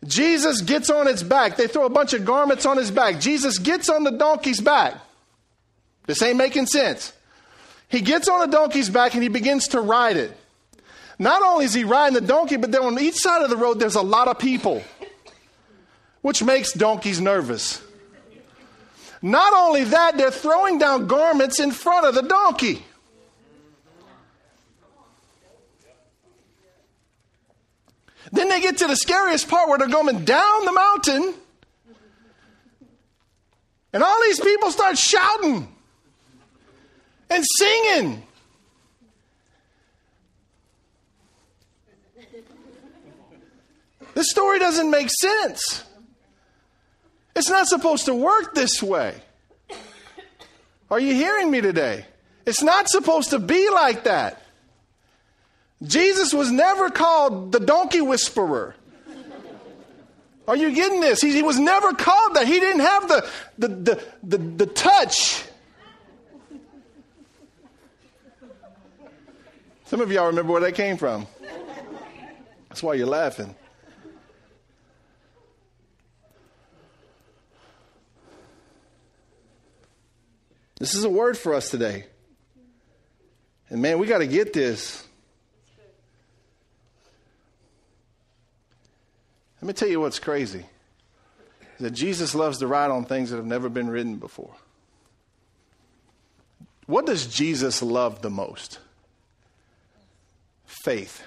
Jesus 0.03 0.62
gets 0.62 0.89
on 0.89 1.08
its 1.08 1.22
back. 1.22 1.58
They 1.58 1.67
throw 1.67 1.86
a 1.86 1.91
bunch 1.91 2.13
of 2.13 2.25
garments 2.25 2.65
on 2.65 2.77
his 2.77 2.89
back. 2.89 3.20
Jesus 3.20 3.60
gets 3.60 3.89
on 3.89 4.03
the 4.03 4.13
donkey's 4.13 4.62
back. 4.62 4.96
This 6.08 6.24
ain't 6.24 6.38
making 6.38 6.65
sense. 6.65 7.13
He 7.88 8.01
gets 8.01 8.27
on 8.27 8.50
a 8.50 8.51
donkey's 8.51 8.89
back 8.89 9.13
and 9.13 9.22
he 9.22 9.29
begins 9.29 9.67
to 9.67 9.79
ride 9.79 10.17
it. 10.17 10.36
Not 11.20 11.43
only 11.43 11.65
is 11.65 11.74
he 11.74 11.84
riding 11.84 12.15
the 12.15 12.22
donkey, 12.22 12.58
but 12.58 12.72
then 12.72 12.82
on 12.82 13.00
each 13.00 13.15
side 13.15 13.43
of 13.43 13.50
the 13.51 13.58
road, 13.58 13.79
there's 13.79 13.96
a 13.96 14.01
lot 14.01 14.27
of 14.27 14.39
people 14.39 14.82
which 16.24 16.42
makes 16.42 16.72
donkeys 16.72 17.22
nervous. 17.22 17.84
Not 19.22 19.53
only 19.53 19.84
that, 19.84 20.18
they're 20.18 20.32
throwing 20.32 20.80
down 20.80 21.06
garments 21.06 21.60
in 21.60 21.72
front 21.72 22.08
of 22.08 22.15
the 22.15 22.24
donkey. 22.24 22.84
Then 28.32 28.48
they 28.48 28.62
get 28.62 28.77
to 28.77 28.88
the 28.88 28.96
scariest 28.96 29.50
part 29.50 29.68
where 29.68 29.77
they're 29.77 29.88
going 29.88 30.24
down 30.24 30.65
the 30.65 30.72
mountain. 30.72 31.34
And 33.92 34.01
all 34.01 34.22
these 34.24 34.39
people 34.39 34.72
start 34.72 34.98
shouting 34.98 35.68
and 37.30 37.44
singing. 37.58 38.24
This 44.13 44.30
story 44.30 44.60
doesn't 44.60 44.89
make 44.89 45.10
sense. 45.10 45.84
It's 47.36 47.50
not 47.50 47.68
supposed 47.68 48.06
to 48.06 48.13
work 48.13 48.54
this 48.54 48.82
way. 48.82 49.16
Are 50.92 51.00
you 51.00 51.13
hearing 51.13 51.50
me 51.50 51.62
today? 51.62 52.06
It's 52.46 52.62
not 52.62 52.90
supposed 52.90 53.32
to 53.32 53.40
be 53.40 53.70
like 53.70 54.04
that. 54.04 54.42
Jesus 55.82 56.34
was 56.34 56.52
never 56.52 56.90
called 56.90 57.52
the 57.52 57.60
donkey 57.60 58.02
whisperer. 58.02 58.75
Are 60.48 60.56
you 60.56 60.74
getting 60.75 61.00
this? 61.00 61.22
He, 61.22 61.32
he 61.32 61.42
was 61.42 61.58
never 61.58 61.94
called 61.94 62.36
that. 62.36 62.46
He 62.48 62.60
didn't 62.60 62.82
have 62.82 63.08
the, 63.08 63.30
the, 63.58 63.68
the, 63.68 64.04
the, 64.24 64.38
the 64.38 64.66
touch. 64.66 65.44
Some 69.86 70.02
of 70.02 70.12
y'all 70.12 70.28
remember 70.28 70.52
where 70.54 70.62
that 70.62 70.75
came 70.75 70.98
from. 70.98 71.28
That's 72.70 72.84
why 72.84 72.96
you're 72.96 73.08
laughing. 73.08 73.56
This 80.84 80.96
is 80.96 81.06
a 81.06 81.10
word 81.10 81.38
for 81.38 81.54
us 81.54 81.70
today. 81.70 82.04
And 83.70 83.82
man, 83.82 84.00
we 84.00 84.06
got 84.06 84.18
to 84.18 84.28
get 84.28 84.52
this. 84.52 85.02
Let 89.62 89.68
me 89.68 89.72
tell 89.72 89.88
you 89.88 90.02
what's 90.02 90.20
crazy. 90.20 90.66
That 91.80 91.92
Jesus 91.92 92.36
loves 92.36 92.58
to 92.58 92.68
ride 92.68 92.92
on 92.92 93.06
things 93.06 93.30
that 93.30 93.38
have 93.38 93.46
never 93.46 93.70
been 93.70 93.90
ridden 93.90 94.18
before. 94.18 94.54
What 96.86 97.06
does 97.06 97.28
Jesus 97.28 97.82
love 97.82 98.22
the 98.22 98.30
most? 98.30 98.80
Faith. 100.66 101.24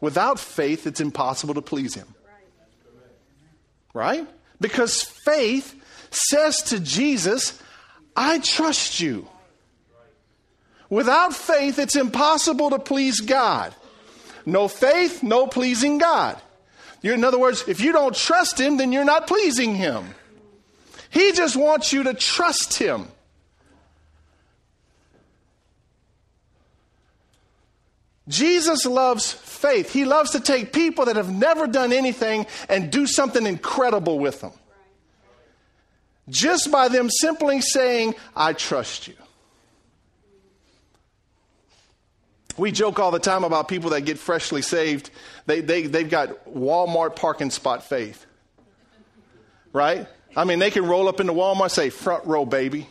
Without 0.00 0.40
faith, 0.40 0.86
it's 0.86 1.02
impossible 1.02 1.52
to 1.52 1.60
please 1.60 1.94
Him. 1.94 2.08
Right? 3.92 4.26
Because 4.58 5.02
faith 5.02 5.76
says 6.10 6.62
to 6.64 6.80
Jesus, 6.80 7.60
I 8.16 8.38
trust 8.38 9.00
you. 9.00 9.28
Without 10.88 11.34
faith, 11.34 11.78
it's 11.78 11.96
impossible 11.96 12.70
to 12.70 12.78
please 12.78 13.20
God. 13.20 13.74
No 14.44 14.66
faith, 14.66 15.22
no 15.22 15.46
pleasing 15.46 15.98
God. 15.98 16.40
You're, 17.02 17.14
in 17.14 17.24
other 17.24 17.38
words, 17.38 17.64
if 17.68 17.80
you 17.80 17.92
don't 17.92 18.14
trust 18.14 18.60
Him, 18.60 18.76
then 18.76 18.92
you're 18.92 19.04
not 19.04 19.26
pleasing 19.26 19.74
Him. 19.74 20.04
He 21.10 21.32
just 21.32 21.56
wants 21.56 21.92
you 21.92 22.02
to 22.04 22.14
trust 22.14 22.76
Him. 22.78 23.08
Jesus 28.28 28.84
loves 28.86 29.32
faith. 29.32 29.92
He 29.92 30.04
loves 30.04 30.32
to 30.32 30.40
take 30.40 30.72
people 30.72 31.06
that 31.06 31.16
have 31.16 31.32
never 31.32 31.66
done 31.66 31.92
anything 31.92 32.46
and 32.68 32.90
do 32.90 33.06
something 33.06 33.44
incredible 33.44 34.18
with 34.18 34.40
them 34.40 34.52
just 36.30 36.70
by 36.70 36.88
them 36.88 37.10
simply 37.10 37.60
saying, 37.60 38.14
I 38.34 38.52
trust 38.52 39.08
you. 39.08 39.14
We 42.56 42.72
joke 42.72 42.98
all 42.98 43.10
the 43.10 43.18
time 43.18 43.44
about 43.44 43.68
people 43.68 43.90
that 43.90 44.02
get 44.02 44.18
freshly 44.18 44.62
saved. 44.62 45.10
They, 45.46 45.60
they, 45.60 45.86
they've 45.86 46.08
got 46.08 46.46
Walmart 46.46 47.16
parking 47.16 47.50
spot 47.50 47.84
faith. 47.84 48.26
Right? 49.72 50.06
I 50.36 50.44
mean, 50.44 50.58
they 50.58 50.70
can 50.70 50.86
roll 50.86 51.08
up 51.08 51.20
into 51.20 51.32
Walmart 51.32 51.70
say, 51.70 51.90
front 51.90 52.26
row, 52.26 52.44
baby, 52.44 52.86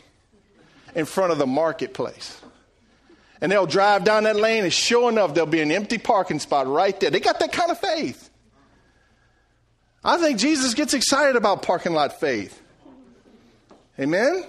in 0.94 1.04
front 1.06 1.32
of 1.32 1.38
the 1.38 1.46
marketplace. 1.46 2.40
And 3.40 3.50
they'll 3.50 3.66
drive 3.66 4.04
down 4.04 4.24
that 4.24 4.36
lane, 4.36 4.64
and 4.64 4.72
sure 4.72 5.10
enough, 5.10 5.34
there'll 5.34 5.48
be 5.48 5.60
an 5.60 5.70
empty 5.70 5.98
parking 5.98 6.40
spot 6.40 6.66
right 6.66 6.98
there. 7.00 7.10
They 7.10 7.20
got 7.20 7.38
that 7.40 7.52
kind 7.52 7.70
of 7.70 7.78
faith. 7.78 8.28
I 10.02 10.18
think 10.18 10.38
Jesus 10.38 10.74
gets 10.74 10.94
excited 10.94 11.36
about 11.36 11.62
parking 11.62 11.92
lot 11.92 12.18
faith. 12.18 12.60
Amen? 14.00 14.44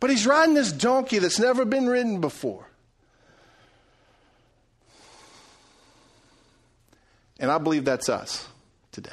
But 0.00 0.10
he's 0.10 0.26
riding 0.26 0.54
this 0.54 0.72
donkey 0.72 1.18
that's 1.18 1.38
never 1.38 1.64
been 1.64 1.86
ridden 1.86 2.20
before. 2.20 2.66
And 7.38 7.50
I 7.50 7.58
believe 7.58 7.84
that's 7.84 8.08
us 8.08 8.46
today. 8.92 9.10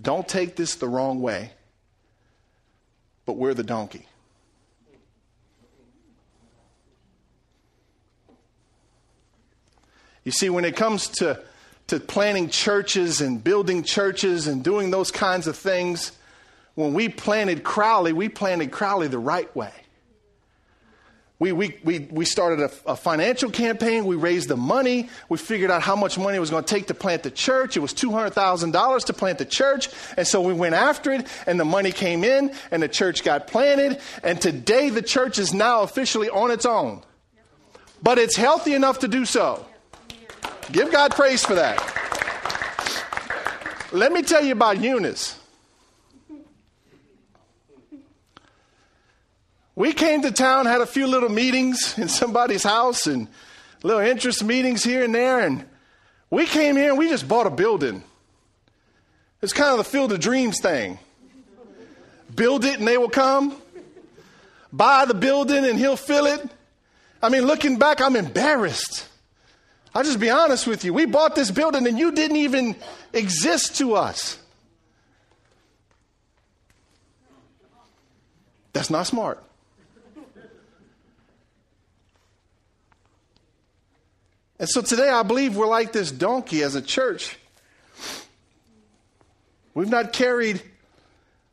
Don't 0.00 0.26
take 0.26 0.56
this 0.56 0.76
the 0.76 0.88
wrong 0.88 1.20
way, 1.20 1.50
but 3.26 3.34
we're 3.34 3.54
the 3.54 3.64
donkey. 3.64 4.06
You 10.24 10.32
see, 10.32 10.50
when 10.50 10.64
it 10.64 10.76
comes 10.76 11.08
to, 11.08 11.42
to 11.88 12.00
planning 12.00 12.48
churches 12.48 13.20
and 13.20 13.42
building 13.42 13.82
churches 13.82 14.46
and 14.46 14.62
doing 14.62 14.90
those 14.90 15.10
kinds 15.10 15.46
of 15.46 15.56
things, 15.56 16.12
when 16.78 16.94
we 16.94 17.08
planted 17.08 17.64
Crowley, 17.64 18.12
we 18.12 18.28
planted 18.28 18.70
Crowley 18.70 19.08
the 19.08 19.18
right 19.18 19.54
way. 19.56 19.72
We, 21.40 21.50
we, 21.50 21.76
we, 21.82 21.98
we 22.08 22.24
started 22.24 22.60
a, 22.60 22.92
a, 22.92 22.94
financial 22.94 23.50
campaign. 23.50 24.06
We 24.06 24.14
raised 24.14 24.48
the 24.48 24.56
money. 24.56 25.08
We 25.28 25.38
figured 25.38 25.72
out 25.72 25.82
how 25.82 25.96
much 25.96 26.16
money 26.18 26.36
it 26.36 26.40
was 26.40 26.50
going 26.50 26.62
to 26.62 26.72
take 26.72 26.86
to 26.86 26.94
plant 26.94 27.24
the 27.24 27.32
church. 27.32 27.76
It 27.76 27.80
was 27.80 27.92
$200,000 27.94 29.04
to 29.06 29.12
plant 29.12 29.38
the 29.38 29.44
church. 29.44 29.88
And 30.16 30.24
so 30.24 30.40
we 30.40 30.52
went 30.52 30.76
after 30.76 31.10
it, 31.10 31.26
and 31.48 31.58
the 31.58 31.64
money 31.64 31.90
came 31.90 32.22
in, 32.22 32.54
and 32.70 32.80
the 32.80 32.88
church 32.88 33.24
got 33.24 33.48
planted. 33.48 34.00
And 34.22 34.40
today, 34.40 34.88
the 34.88 35.02
church 35.02 35.40
is 35.40 35.52
now 35.52 35.82
officially 35.82 36.30
on 36.30 36.52
its 36.52 36.64
own. 36.64 37.02
But 38.04 38.18
it's 38.18 38.36
healthy 38.36 38.74
enough 38.74 39.00
to 39.00 39.08
do 39.08 39.24
so. 39.24 39.66
Give 40.70 40.92
God 40.92 41.10
praise 41.10 41.44
for 41.44 41.56
that. 41.56 41.82
Let 43.90 44.12
me 44.12 44.22
tell 44.22 44.44
you 44.44 44.52
about 44.52 44.80
Eunice. 44.80 45.37
We 49.78 49.92
came 49.92 50.22
to 50.22 50.32
town, 50.32 50.66
had 50.66 50.80
a 50.80 50.86
few 50.86 51.06
little 51.06 51.28
meetings 51.28 51.96
in 51.96 52.08
somebody's 52.08 52.64
house 52.64 53.06
and 53.06 53.28
little 53.84 54.02
interest 54.02 54.42
meetings 54.42 54.82
here 54.82 55.04
and 55.04 55.14
there. 55.14 55.38
And 55.38 55.64
we 56.30 56.46
came 56.46 56.74
here 56.74 56.88
and 56.88 56.98
we 56.98 57.08
just 57.08 57.28
bought 57.28 57.46
a 57.46 57.50
building. 57.50 58.02
It's 59.40 59.52
kind 59.52 59.70
of 59.70 59.78
the 59.78 59.84
field 59.84 60.10
of 60.10 60.18
dreams 60.18 60.58
thing. 60.58 60.98
Build 62.34 62.64
it 62.64 62.80
and 62.80 62.88
they 62.88 62.98
will 62.98 63.08
come. 63.08 63.54
Buy 64.72 65.04
the 65.04 65.14
building 65.14 65.64
and 65.64 65.78
he'll 65.78 65.94
fill 65.94 66.26
it. 66.26 66.44
I 67.22 67.28
mean, 67.28 67.46
looking 67.46 67.78
back, 67.78 68.00
I'm 68.00 68.16
embarrassed. 68.16 69.06
I'll 69.94 70.02
just 70.02 70.18
be 70.18 70.28
honest 70.28 70.66
with 70.66 70.84
you. 70.84 70.92
We 70.92 71.06
bought 71.06 71.36
this 71.36 71.52
building 71.52 71.86
and 71.86 71.96
you 71.96 72.10
didn't 72.10 72.38
even 72.38 72.74
exist 73.12 73.76
to 73.76 73.94
us. 73.94 74.40
That's 78.72 78.90
not 78.90 79.06
smart. 79.06 79.44
And 84.58 84.68
so 84.68 84.82
today 84.82 85.08
I 85.08 85.22
believe 85.22 85.56
we're 85.56 85.66
like 85.66 85.92
this 85.92 86.10
donkey 86.10 86.62
as 86.62 86.74
a 86.74 86.82
church. 86.82 87.38
We've 89.74 89.88
not 89.88 90.12
carried 90.12 90.60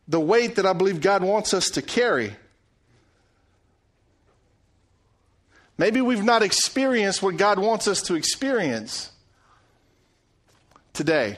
the 0.07 0.19
weight 0.19 0.55
that 0.55 0.65
I 0.65 0.73
believe 0.73 1.01
God 1.01 1.23
wants 1.23 1.53
us 1.53 1.69
to 1.71 1.81
carry. 1.81 2.35
Maybe 5.77 6.01
we've 6.01 6.23
not 6.23 6.41
experienced 6.41 7.21
what 7.21 7.37
God 7.37 7.59
wants 7.59 7.87
us 7.87 8.01
to 8.03 8.15
experience 8.15 9.11
today. 10.93 11.37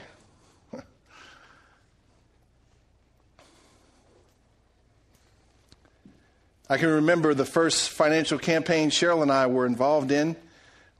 I 6.70 6.76
can 6.76 6.88
remember 6.90 7.34
the 7.34 7.46
first 7.46 7.88
financial 7.90 8.38
campaign 8.38 8.90
Cheryl 8.90 9.22
and 9.22 9.32
I 9.32 9.46
were 9.46 9.64
involved 9.66 10.10
in. 10.12 10.36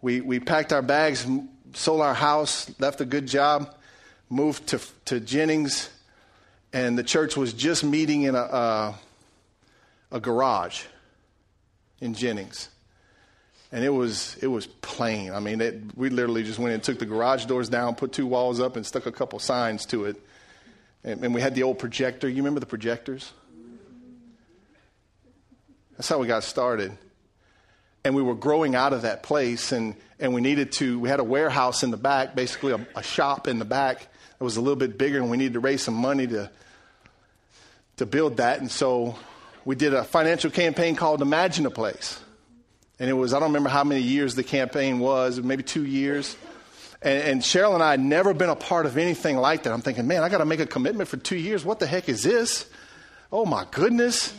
We, 0.01 0.21
we 0.21 0.41
packed 0.41 0.73
our 0.73 0.83
bags, 0.83 1.27
sold 1.75 2.01
our 2.01 2.15
house, 2.15 2.71
left 2.79 3.01
a 3.01 3.05
good 3.05 3.27
job, 3.27 3.75
moved 4.31 4.69
to, 4.69 4.81
to 5.07 5.21
Jennings, 5.21 5.91
and 6.73 6.97
the 6.99 7.03
church 7.03 7.37
was 7.37 7.53
just 7.53 7.83
meeting 7.83 8.23
in 8.23 8.35
a, 8.35 8.39
a, 8.39 8.95
a 10.13 10.21
garage 10.21 10.85
in 12.01 12.15
Jennings. 12.15 12.69
and 13.71 13.85
it 13.85 13.91
was 13.91 14.37
it 14.41 14.47
was 14.47 14.67
plain. 14.67 15.33
I 15.33 15.41
mean, 15.41 15.61
it, 15.61 15.81
we 15.97 16.09
literally 16.09 16.43
just 16.43 16.59
went 16.59 16.75
and 16.75 16.83
took 16.83 16.99
the 16.99 17.07
garage 17.07 17.45
doors 17.45 17.69
down, 17.69 17.95
put 17.95 18.13
two 18.13 18.27
walls 18.27 18.61
up, 18.61 18.77
and 18.77 18.87
stuck 18.87 19.07
a 19.07 19.13
couple 19.13 19.39
signs 19.39 19.85
to 19.87 20.07
it. 20.07 20.17
And, 21.05 21.23
and 21.25 21.35
we 21.35 21.41
had 21.41 21.55
the 21.55 21.63
old 21.63 21.79
projector. 21.79 22.29
You 22.29 22.37
remember 22.37 22.61
the 22.61 22.67
projectors? 22.67 23.33
That's 25.97 26.09
how 26.09 26.19
we 26.19 26.27
got 26.27 26.45
started. 26.45 26.97
And 28.05 28.15
we 28.15 28.23
were 28.23 28.35
growing 28.35 28.75
out 28.75 28.93
of 28.93 29.03
that 29.03 29.23
place, 29.23 29.73
and, 29.73 29.95
and 30.19 30.33
we 30.33 30.41
needed 30.41 30.73
to, 30.73 30.99
we 30.99 31.09
had 31.09 31.21
a 31.21 31.25
warehouse 31.25 31.83
in 31.83 31.91
the 31.91 31.97
back, 31.97 32.35
basically 32.35 32.73
a, 32.73 32.87
a 32.95 33.03
shop 33.03 33.49
in 33.49 33.59
the 33.59 33.65
back 33.65 34.09
that 34.39 34.45
was 34.45 34.57
a 34.57 34.61
little 34.61 34.77
bit 34.77 34.97
bigger, 34.97 35.19
and 35.19 35.31
we 35.31 35.37
needed 35.37 35.55
to 35.55 35.61
raise 35.61 35.83
some 35.83 35.95
money 35.95 36.27
to, 36.27 36.51
to 37.97 38.07
build 38.07 38.37
that. 38.37 38.61
And 38.61 38.71
so 38.71 39.19
we 39.65 39.75
did 39.75 39.95
a 39.95 40.05
financial 40.05 40.51
campaign 40.51 40.97
called 40.97 41.23
Imagine 41.23 41.67
a 41.67 41.71
Place. 41.71 42.21
And 43.01 43.11
it 43.11 43.15
was, 43.15 43.35
I 43.35 43.41
don't 43.41 43.51
remember 43.51 43.69
how 43.69 43.85
many 43.85 44.01
years 44.01 44.35
the 44.35 44.45
campaign 44.45 44.99
was, 44.99 45.41
maybe 45.41 45.63
two 45.63 45.85
years. 45.85 46.37
And, 47.03 47.23
and 47.23 47.43
Cheryl 47.43 47.75
and 47.75 47.83
I 47.83 47.93
had 47.93 48.01
never 48.01 48.33
been 48.33 48.49
a 48.49 48.57
part 48.57 48.87
of 48.87 48.97
anything 48.97 49.37
like 49.37 49.65
that. 49.65 49.73
I'm 49.73 49.83
thinking, 49.83 50.07
man, 50.07 50.23
I 50.23 50.29
got 50.29 50.39
to 50.39 50.45
make 50.45 50.61
a 50.61 50.67
commitment 50.67 51.09
for 51.09 51.17
two 51.17 51.37
years. 51.37 51.65
What 51.65 51.81
the 51.81 51.87
heck 51.87 52.09
is 52.09 52.23
this? 52.23 52.69
Oh 53.31 53.45
my 53.45 53.67
goodness. 53.71 54.33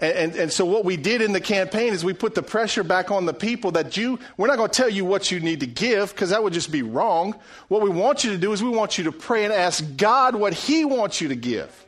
And, 0.00 0.16
and, 0.16 0.36
and, 0.36 0.52
so 0.52 0.64
what 0.64 0.84
we 0.84 0.96
did 0.96 1.20
in 1.20 1.32
the 1.32 1.40
campaign 1.40 1.92
is 1.92 2.04
we 2.04 2.14
put 2.14 2.34
the 2.34 2.42
pressure 2.42 2.82
back 2.82 3.10
on 3.10 3.26
the 3.26 3.34
people 3.34 3.72
that 3.72 3.98
you, 3.98 4.18
we're 4.38 4.46
not 4.46 4.56
going 4.56 4.70
to 4.70 4.74
tell 4.74 4.88
you 4.88 5.04
what 5.04 5.30
you 5.30 5.40
need 5.40 5.60
to 5.60 5.66
give 5.66 6.10
because 6.14 6.30
that 6.30 6.42
would 6.42 6.54
just 6.54 6.72
be 6.72 6.82
wrong. 6.82 7.34
What 7.68 7.82
we 7.82 7.90
want 7.90 8.24
you 8.24 8.30
to 8.30 8.38
do 8.38 8.52
is 8.52 8.62
we 8.62 8.70
want 8.70 8.96
you 8.96 9.04
to 9.04 9.12
pray 9.12 9.44
and 9.44 9.52
ask 9.52 9.84
God 9.98 10.34
what 10.34 10.54
He 10.54 10.86
wants 10.86 11.20
you 11.20 11.28
to 11.28 11.36
give. 11.36 11.86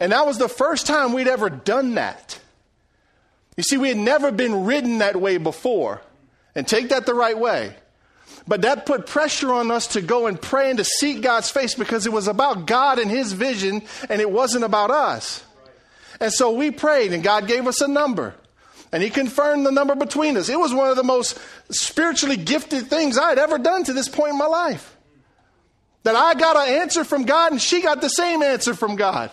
And 0.00 0.10
that 0.10 0.26
was 0.26 0.38
the 0.38 0.48
first 0.48 0.86
time 0.86 1.12
we'd 1.12 1.28
ever 1.28 1.48
done 1.48 1.94
that. 1.94 2.38
You 3.56 3.62
see, 3.62 3.76
we 3.76 3.88
had 3.88 3.96
never 3.96 4.32
been 4.32 4.64
ridden 4.64 4.98
that 4.98 5.16
way 5.16 5.38
before. 5.38 6.02
And 6.56 6.66
take 6.66 6.88
that 6.88 7.06
the 7.06 7.14
right 7.14 7.38
way. 7.38 7.74
But 8.48 8.62
that 8.62 8.86
put 8.86 9.06
pressure 9.06 9.52
on 9.52 9.70
us 9.70 9.88
to 9.88 10.00
go 10.00 10.26
and 10.26 10.40
pray 10.40 10.70
and 10.70 10.78
to 10.78 10.84
seek 10.84 11.20
God's 11.20 11.50
face 11.50 11.74
because 11.74 12.06
it 12.06 12.12
was 12.12 12.28
about 12.28 12.66
God 12.66 12.98
and 12.98 13.10
His 13.10 13.32
vision 13.32 13.82
and 14.08 14.20
it 14.20 14.30
wasn't 14.30 14.64
about 14.64 14.90
us. 14.90 15.44
And 16.20 16.32
so 16.32 16.52
we 16.52 16.70
prayed, 16.70 17.12
and 17.12 17.22
God 17.22 17.46
gave 17.46 17.66
us 17.66 17.80
a 17.80 17.88
number. 17.88 18.34
And 18.92 19.02
He 19.02 19.10
confirmed 19.10 19.66
the 19.66 19.72
number 19.72 19.94
between 19.94 20.36
us. 20.36 20.48
It 20.48 20.58
was 20.58 20.72
one 20.72 20.88
of 20.88 20.96
the 20.96 21.02
most 21.02 21.38
spiritually 21.70 22.36
gifted 22.36 22.86
things 22.86 23.18
I 23.18 23.30
had 23.30 23.38
ever 23.38 23.58
done 23.58 23.84
to 23.84 23.92
this 23.92 24.08
point 24.08 24.32
in 24.32 24.38
my 24.38 24.46
life. 24.46 24.96
That 26.04 26.14
I 26.14 26.34
got 26.34 26.56
an 26.56 26.72
answer 26.80 27.04
from 27.04 27.24
God, 27.24 27.52
and 27.52 27.60
she 27.60 27.82
got 27.82 28.00
the 28.00 28.08
same 28.08 28.42
answer 28.42 28.74
from 28.74 28.96
God. 28.96 29.30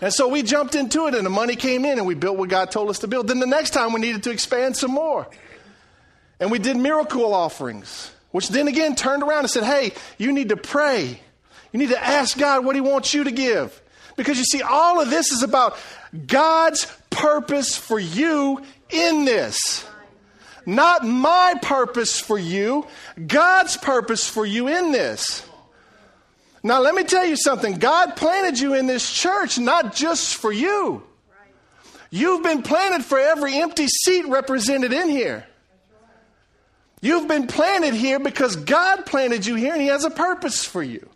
And 0.00 0.12
so 0.12 0.26
we 0.26 0.42
jumped 0.42 0.74
into 0.74 1.06
it, 1.06 1.14
and 1.14 1.24
the 1.24 1.30
money 1.30 1.54
came 1.54 1.84
in, 1.84 1.96
and 1.96 2.06
we 2.08 2.16
built 2.16 2.36
what 2.36 2.48
God 2.48 2.72
told 2.72 2.90
us 2.90 2.98
to 2.98 3.06
build. 3.06 3.28
Then 3.28 3.38
the 3.38 3.46
next 3.46 3.70
time 3.70 3.92
we 3.92 4.00
needed 4.00 4.24
to 4.24 4.30
expand 4.30 4.76
some 4.76 4.90
more. 4.90 5.28
And 6.40 6.50
we 6.50 6.58
did 6.58 6.76
miracle 6.76 7.32
offerings, 7.32 8.10
which 8.32 8.48
then 8.48 8.66
again 8.66 8.96
turned 8.96 9.22
around 9.22 9.40
and 9.40 9.50
said, 9.50 9.62
hey, 9.62 9.92
you 10.18 10.32
need 10.32 10.48
to 10.48 10.56
pray 10.56 11.20
you 11.72 11.78
need 11.78 11.90
to 11.90 12.04
ask 12.04 12.38
God 12.38 12.64
what 12.64 12.74
He 12.74 12.80
wants 12.80 13.14
you 13.14 13.24
to 13.24 13.30
give. 13.30 13.80
Because 14.16 14.38
you 14.38 14.44
see, 14.44 14.62
all 14.62 15.00
of 15.00 15.10
this 15.10 15.32
is 15.32 15.42
about 15.42 15.76
God's 16.26 16.86
purpose 17.10 17.76
for 17.76 17.98
you 17.98 18.62
in 18.90 19.24
this. 19.24 19.86
Not 20.64 21.04
my 21.04 21.54
purpose 21.60 22.20
for 22.20 22.38
you, 22.38 22.86
God's 23.26 23.76
purpose 23.76 24.28
for 24.28 24.46
you 24.46 24.68
in 24.68 24.92
this. 24.92 25.44
Now, 26.62 26.80
let 26.80 26.94
me 26.94 27.02
tell 27.02 27.24
you 27.24 27.36
something. 27.36 27.74
God 27.74 28.14
planted 28.14 28.60
you 28.60 28.74
in 28.74 28.86
this 28.86 29.10
church 29.10 29.58
not 29.58 29.94
just 29.96 30.36
for 30.36 30.52
you. 30.52 31.02
You've 32.10 32.42
been 32.42 32.62
planted 32.62 33.04
for 33.04 33.18
every 33.18 33.58
empty 33.58 33.88
seat 33.88 34.26
represented 34.28 34.92
in 34.92 35.08
here. 35.08 35.46
You've 37.00 37.26
been 37.26 37.48
planted 37.48 37.94
here 37.94 38.20
because 38.20 38.54
God 38.54 39.06
planted 39.06 39.44
you 39.44 39.56
here 39.56 39.72
and 39.72 39.82
He 39.82 39.88
has 39.88 40.04
a 40.04 40.10
purpose 40.10 40.64
for 40.64 40.82
you. 40.82 41.08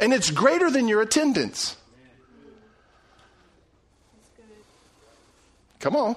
And 0.00 0.12
it's 0.12 0.30
greater 0.30 0.70
than 0.70 0.88
your 0.88 1.02
attendance. 1.02 1.76
Come 5.78 5.94
on. 5.94 6.16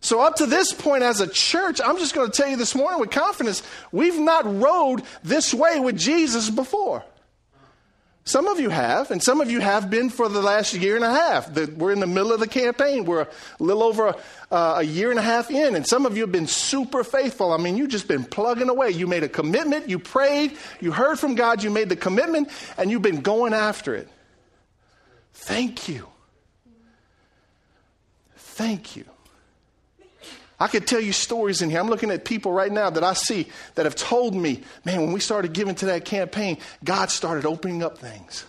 So, 0.00 0.22
up 0.22 0.36
to 0.36 0.46
this 0.46 0.72
point, 0.72 1.02
as 1.02 1.20
a 1.20 1.26
church, 1.26 1.80
I'm 1.84 1.98
just 1.98 2.14
going 2.14 2.30
to 2.30 2.36
tell 2.36 2.48
you 2.48 2.56
this 2.56 2.74
morning 2.74 3.00
with 3.00 3.10
confidence 3.10 3.62
we've 3.92 4.18
not 4.18 4.44
rode 4.60 5.02
this 5.22 5.52
way 5.52 5.78
with 5.78 5.98
Jesus 5.98 6.48
before. 6.48 7.04
Some 8.30 8.46
of 8.46 8.60
you 8.60 8.70
have, 8.70 9.10
and 9.10 9.20
some 9.20 9.40
of 9.40 9.50
you 9.50 9.58
have 9.58 9.90
been 9.90 10.08
for 10.08 10.28
the 10.28 10.40
last 10.40 10.72
year 10.72 10.94
and 10.94 11.04
a 11.04 11.10
half. 11.10 11.50
we're 11.50 11.90
in 11.90 11.98
the 11.98 12.06
middle 12.06 12.32
of 12.32 12.38
the 12.38 12.46
campaign. 12.46 13.04
We're 13.04 13.22
a 13.22 13.28
little 13.58 13.82
over 13.82 14.06
a, 14.06 14.16
uh, 14.54 14.74
a 14.78 14.82
year 14.84 15.10
and 15.10 15.18
a 15.18 15.22
half 15.22 15.50
in, 15.50 15.74
and 15.74 15.84
some 15.84 16.06
of 16.06 16.16
you 16.16 16.22
have 16.22 16.30
been 16.30 16.46
super 16.46 17.02
faithful. 17.02 17.52
I 17.52 17.56
mean, 17.56 17.76
you've 17.76 17.88
just 17.88 18.06
been 18.06 18.22
plugging 18.22 18.68
away. 18.68 18.90
You 18.90 19.08
made 19.08 19.24
a 19.24 19.28
commitment, 19.28 19.88
you 19.88 19.98
prayed, 19.98 20.56
you 20.80 20.92
heard 20.92 21.18
from 21.18 21.34
God, 21.34 21.64
you 21.64 21.70
made 21.70 21.88
the 21.88 21.96
commitment, 21.96 22.50
and 22.78 22.88
you've 22.88 23.02
been 23.02 23.20
going 23.20 23.52
after 23.52 23.96
it. 23.96 24.06
Thank 25.34 25.88
you. 25.88 26.06
Thank 28.36 28.94
you. 28.94 29.06
I 30.60 30.68
could 30.68 30.86
tell 30.86 31.00
you 31.00 31.12
stories 31.12 31.62
in 31.62 31.70
here. 31.70 31.80
I'm 31.80 31.88
looking 31.88 32.10
at 32.10 32.26
people 32.26 32.52
right 32.52 32.70
now 32.70 32.90
that 32.90 33.02
I 33.02 33.14
see 33.14 33.48
that 33.76 33.86
have 33.86 33.96
told 33.96 34.34
me, 34.34 34.62
man, 34.84 35.00
when 35.00 35.12
we 35.12 35.20
started 35.20 35.54
giving 35.54 35.74
to 35.76 35.86
that 35.86 36.04
campaign, 36.04 36.58
God 36.84 37.10
started 37.10 37.46
opening 37.46 37.82
up 37.82 37.96
things. 37.96 38.44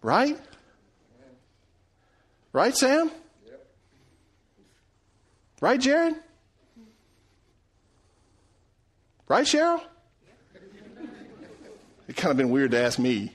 Right? 0.00 0.38
Right, 2.54 2.74
Sam? 2.74 3.10
Right, 5.60 5.78
Jared? 5.78 6.14
Right, 9.28 9.44
Cheryl? 9.44 9.82
It 12.08 12.16
kind 12.16 12.30
of 12.30 12.38
been 12.38 12.50
weird 12.50 12.70
to 12.70 12.80
ask 12.80 12.98
me. 12.98 13.30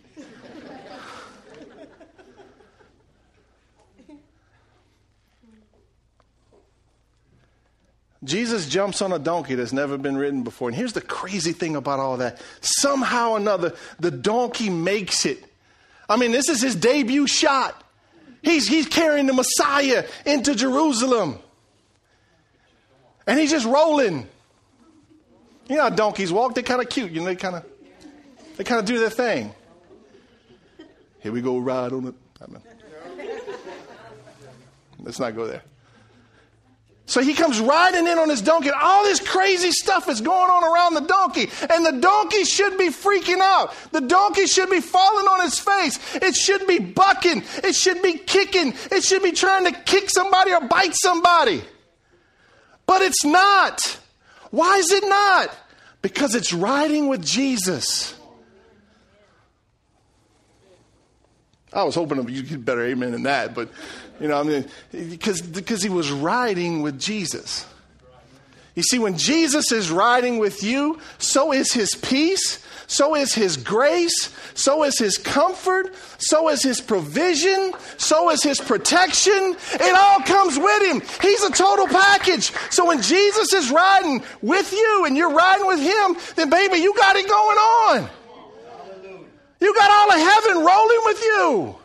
Jesus 8.25 8.67
jumps 8.67 9.01
on 9.01 9.13
a 9.13 9.19
donkey 9.19 9.55
that's 9.55 9.71
never 9.71 9.97
been 9.97 10.17
ridden 10.17 10.43
before. 10.43 10.67
And 10.67 10.75
here's 10.75 10.93
the 10.93 11.01
crazy 11.01 11.53
thing 11.53 11.75
about 11.75 11.99
all 11.99 12.17
that. 12.17 12.41
Somehow 12.61 13.31
or 13.31 13.37
another, 13.37 13.73
the 13.99 14.11
donkey 14.11 14.69
makes 14.69 15.25
it. 15.25 15.43
I 16.09 16.17
mean, 16.17 16.31
this 16.31 16.49
is 16.49 16.61
his 16.61 16.75
debut 16.75 17.27
shot. 17.27 17.81
He's, 18.41 18.67
he's 18.67 18.87
carrying 18.87 19.25
the 19.25 19.33
Messiah 19.33 20.05
into 20.25 20.55
Jerusalem. 20.55 21.39
And 23.27 23.39
he's 23.39 23.51
just 23.51 23.65
rolling. 23.65 24.27
You 25.67 25.77
know 25.77 25.83
how 25.83 25.89
donkeys 25.89 26.31
walk? 26.31 26.53
They're 26.53 26.63
kind 26.63 26.81
of 26.81 26.89
cute. 26.89 27.11
You 27.11 27.21
know, 27.21 27.25
they 27.25 27.35
kind 27.35 27.55
of 27.55 27.65
they 28.57 28.63
kind 28.63 28.79
of 28.79 28.85
do 28.85 28.99
their 28.99 29.09
thing. 29.09 29.53
Here 31.19 31.31
we 31.31 31.41
go, 31.41 31.57
ride 31.57 31.91
on 31.91 32.07
it. 32.07 32.15
Let's 34.99 35.19
not 35.19 35.35
go 35.35 35.47
there. 35.47 35.63
So 37.07 37.21
he 37.21 37.35
comes 37.35 37.59
riding 37.59 38.07
in 38.07 38.17
on 38.17 38.29
his 38.29 38.41
donkey. 38.41 38.71
All 38.71 39.03
this 39.03 39.19
crazy 39.19 39.71
stuff 39.71 40.09
is 40.09 40.21
going 40.21 40.49
on 40.49 40.63
around 40.63 40.95
the 40.95 41.01
donkey. 41.01 41.49
And 41.69 41.85
the 41.85 42.01
donkey 42.01 42.43
should 42.45 42.79
be 42.79 42.89
freaking 42.89 43.39
out. 43.39 43.75
The 43.91 44.01
donkey 44.01 44.47
should 44.47 44.71
be 44.71 44.81
falling 44.81 45.27
on 45.27 45.41
his 45.41 45.59
face. 45.59 45.99
It 46.15 46.35
should 46.35 46.65
be 46.65 46.79
bucking. 46.79 47.43
It 47.63 47.75
should 47.75 48.01
be 48.01 48.13
kicking. 48.17 48.73
It 48.91 49.03
should 49.03 49.21
be 49.21 49.33
trying 49.33 49.65
to 49.65 49.71
kick 49.71 50.09
somebody 50.09 50.51
or 50.51 50.61
bite 50.61 50.95
somebody. 50.95 51.63
But 52.87 53.03
it's 53.03 53.23
not. 53.23 53.99
Why 54.49 54.77
is 54.77 54.91
it 54.91 55.03
not? 55.07 55.55
Because 56.01 56.33
it's 56.33 56.53
riding 56.53 57.07
with 57.07 57.23
Jesus. 57.23 58.15
I 61.71 61.83
was 61.83 61.93
hoping 61.93 62.27
you 62.29 62.41
get 62.41 62.63
better 62.63 62.85
amen 62.85 63.11
than 63.11 63.23
that, 63.23 63.53
but 63.53 63.69
you 64.19 64.27
know, 64.27 64.39
I 64.39 64.43
mean, 64.43 64.65
because 64.91 65.41
because 65.41 65.83
he 65.83 65.89
was 65.89 66.11
riding 66.11 66.81
with 66.81 66.99
Jesus. 66.99 67.65
You 68.75 68.83
see, 68.83 68.99
when 68.99 69.17
Jesus 69.17 69.71
is 69.71 69.89
riding 69.89 70.37
with 70.37 70.61
you, 70.61 70.99
so 71.17 71.53
is 71.53 71.71
his 71.71 71.95
peace, 71.95 72.59
so 72.87 73.15
is 73.15 73.33
his 73.33 73.55
grace, 73.55 74.29
so 74.53 74.83
is 74.83 74.99
his 74.99 75.17
comfort, 75.17 75.95
so 76.17 76.49
is 76.49 76.61
his 76.61 76.81
provision, 76.81 77.73
so 77.97 78.29
is 78.31 78.43
his 78.43 78.59
protection. 78.59 79.55
It 79.73 79.95
all 79.95 80.19
comes 80.21 80.57
with 80.57 80.91
him. 80.91 81.01
He's 81.21 81.41
a 81.43 81.51
total 81.51 81.87
package. 81.87 82.51
So 82.69 82.85
when 82.85 83.01
Jesus 83.01 83.53
is 83.53 83.71
riding 83.71 84.21
with 84.41 84.71
you 84.73 85.05
and 85.05 85.15
you're 85.15 85.33
riding 85.33 85.67
with 85.67 85.79
him, 85.79 86.17
then 86.35 86.49
baby, 86.49 86.79
you 86.79 86.93
got 86.95 87.15
it 87.15 87.29
going 87.29 87.57
on. 87.57 88.09
You 89.61 89.73
got 89.73 89.89
all 89.89 90.11
of 90.11 90.19
heaven 90.19 90.65
rolling 90.65 91.01
with 91.05 91.21
you. 91.21 91.75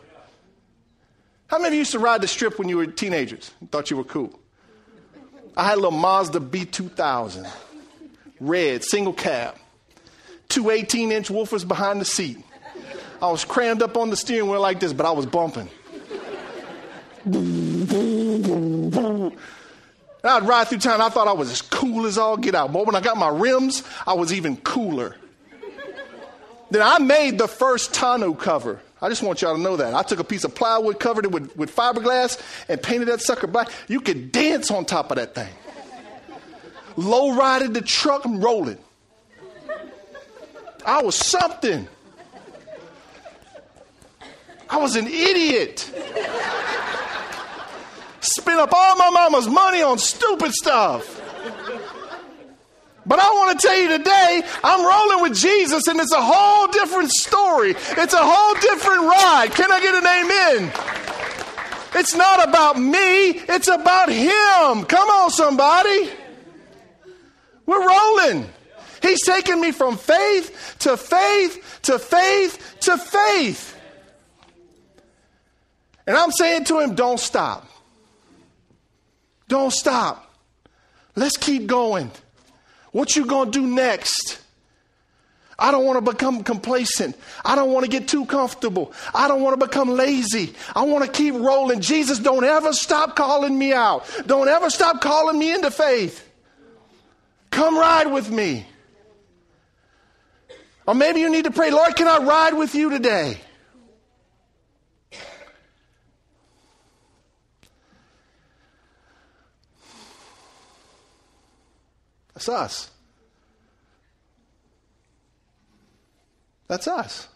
How 1.51 1.59
many 1.59 1.69
of 1.69 1.73
you 1.73 1.79
used 1.81 1.93
to 1.93 1.99
ride 1.99 2.21
the 2.21 2.29
strip 2.29 2.61
when 2.61 2.69
you 2.69 2.77
were 2.77 2.87
teenagers? 2.87 3.51
Thought 3.73 3.91
you 3.91 3.97
were 3.97 4.05
cool. 4.05 4.39
I 5.57 5.65
had 5.65 5.75
a 5.75 5.81
little 5.81 5.91
Mazda 5.91 6.39
B2000, 6.39 7.51
red, 8.39 8.85
single 8.85 9.13
cab, 9.13 9.57
two 10.49 10.71
18 10.71 11.11
inch 11.11 11.29
woofers 11.29 11.67
behind 11.67 12.01
the 12.01 12.05
seat. 12.05 12.39
I 13.21 13.33
was 13.33 13.45
crammed 13.45 13.83
up 13.83 13.97
on 13.97 14.11
the 14.11 14.17
steering 14.17 14.49
wheel 14.49 14.61
like 14.61 14.79
this, 14.79 14.93
but 14.93 15.05
I 15.05 15.11
was 15.11 15.27
bumping. 15.27 15.69
And 17.25 17.91
I'd 20.23 20.45
ride 20.45 20.69
through 20.69 20.79
town. 20.79 21.01
I 21.01 21.09
thought 21.09 21.27
I 21.27 21.33
was 21.33 21.51
as 21.51 21.63
cool 21.63 22.07
as 22.07 22.17
all 22.17 22.37
get 22.37 22.55
out. 22.55 22.73
But 22.73 22.87
when 22.87 22.95
I 22.95 23.01
got 23.01 23.17
my 23.17 23.29
rims, 23.29 23.83
I 24.07 24.15
was 24.15 24.33
even 24.33 24.57
cooler. 24.59 25.17
then 26.71 26.83
I 26.83 27.01
made 27.01 27.39
the 27.39 27.49
first 27.49 27.93
tonneau 27.93 28.35
cover. 28.35 28.81
I 29.03 29.09
just 29.09 29.23
want 29.23 29.41
y'all 29.41 29.57
to 29.57 29.61
know 29.61 29.77
that. 29.77 29.95
I 29.95 30.03
took 30.03 30.19
a 30.19 30.25
piece 30.25 30.45
of 30.45 30.55
plywood, 30.55 31.01
covered 31.01 31.25
it 31.25 31.33
with, 31.33 31.57
with 31.57 31.75
fiberglass, 31.75 32.41
and 32.69 32.83
painted 32.83 33.09
that 33.09 33.21
sucker 33.21 33.47
black. 33.47 33.71
You 33.89 34.01
could 34.01 34.31
dance 34.31 34.71
on 34.71 34.85
top 34.85 35.11
of 35.11 35.17
that 35.17 35.35
thing. 35.35 35.49
Low 36.97 37.35
rided 37.35 37.73
the 37.73 37.81
truck 37.81 38.25
and 38.27 38.43
rolling. 38.43 38.79
I 40.85 41.03
was 41.03 41.15
something. 41.15 41.89
I 44.69 44.77
was 44.77 44.97
an 44.97 45.07
idiot. 45.07 45.91
Spent 48.21 48.61
up 48.61 48.71
all 48.73 48.97
my 48.97 49.11
mama's 49.11 49.49
money 49.49 49.83
on 49.83 49.99
stupid 49.99 50.53
stuff. 50.53 51.21
But 53.11 53.19
I 53.19 53.29
want 53.31 53.59
to 53.59 53.67
tell 53.67 53.77
you 53.77 53.89
today, 53.99 54.43
I'm 54.63 54.87
rolling 54.87 55.23
with 55.23 55.37
Jesus 55.37 55.89
and 55.89 55.99
it's 55.99 56.13
a 56.13 56.23
whole 56.23 56.69
different 56.69 57.11
story. 57.11 57.71
It's 57.73 58.15
a 58.15 58.23
whole 58.23 58.55
different 58.61 59.01
ride. 59.01 59.49
Can 59.51 59.73
I 59.73 59.81
get 59.81 59.97
an 59.97 60.07
amen? 60.07 60.73
It's 61.97 62.15
not 62.15 62.49
about 62.49 62.79
me, 62.79 63.31
it's 63.31 63.67
about 63.67 64.11
Him. 64.11 64.85
Come 64.85 65.09
on, 65.09 65.31
somebody. 65.31 66.09
We're 67.67 67.85
rolling. 67.85 68.49
He's 69.03 69.25
taking 69.27 69.61
me 69.61 69.73
from 69.73 69.97
faith 69.97 70.77
to 70.79 70.97
faith 70.97 71.81
to 71.83 71.99
faith 71.99 72.77
to 72.83 72.97
faith. 72.97 73.77
And 76.07 76.17
I'm 76.17 76.31
saying 76.31 76.67
to 76.67 76.79
him, 76.79 76.95
don't 76.95 77.19
stop. 77.19 77.69
Don't 79.49 79.73
stop. 79.73 80.33
Let's 81.17 81.37
keep 81.37 81.67
going. 81.67 82.13
What 82.93 83.17
you 83.17 83.27
going 83.27 83.53
to 83.53 83.61
do 83.61 83.67
next? 83.67 84.41
I 85.59 85.71
don't 85.71 85.85
want 85.85 86.05
to 86.05 86.13
become 86.13 86.43
complacent. 86.43 87.17
I 87.45 87.55
don't 87.55 87.71
want 87.71 87.85
to 87.85 87.91
get 87.91 88.09
too 88.09 88.25
comfortable. 88.25 88.95
I 89.15 89.29
don't 89.29 89.43
want 89.43 89.61
to 89.61 89.67
become 89.67 89.91
lazy. 89.91 90.55
I 90.75 90.83
want 90.83 91.05
to 91.05 91.11
keep 91.11 91.35
rolling. 91.35 91.83
Jesus, 91.83 92.19
don't 92.19 92.45
ever 92.45 92.73
stop 92.73 93.15
calling 93.15 93.57
me 93.59 93.75
out. 93.75 94.07
Don't 94.27 94.49
ever 94.49 94.71
stop 94.71 95.03
calling 95.03 95.39
me 95.39 95.53
into 95.53 95.71
faith. 95.71 96.27
Come 97.51 97.77
ride 97.77 98.11
with 98.11 98.31
me. 98.31 98.67
Or 100.87 100.95
maybe 100.95 101.21
you 101.21 101.31
need 101.31 101.45
to 101.45 101.51
pray, 101.51 101.71
Lord, 101.71 101.95
can 101.95 102.09
I 102.09 102.19
ride 102.25 102.55
with 102.55 102.75
you 102.75 102.89
today? 102.89 103.39
That's 112.41 112.49
us. 112.49 112.91
That's 116.69 116.89
us. 116.89 117.29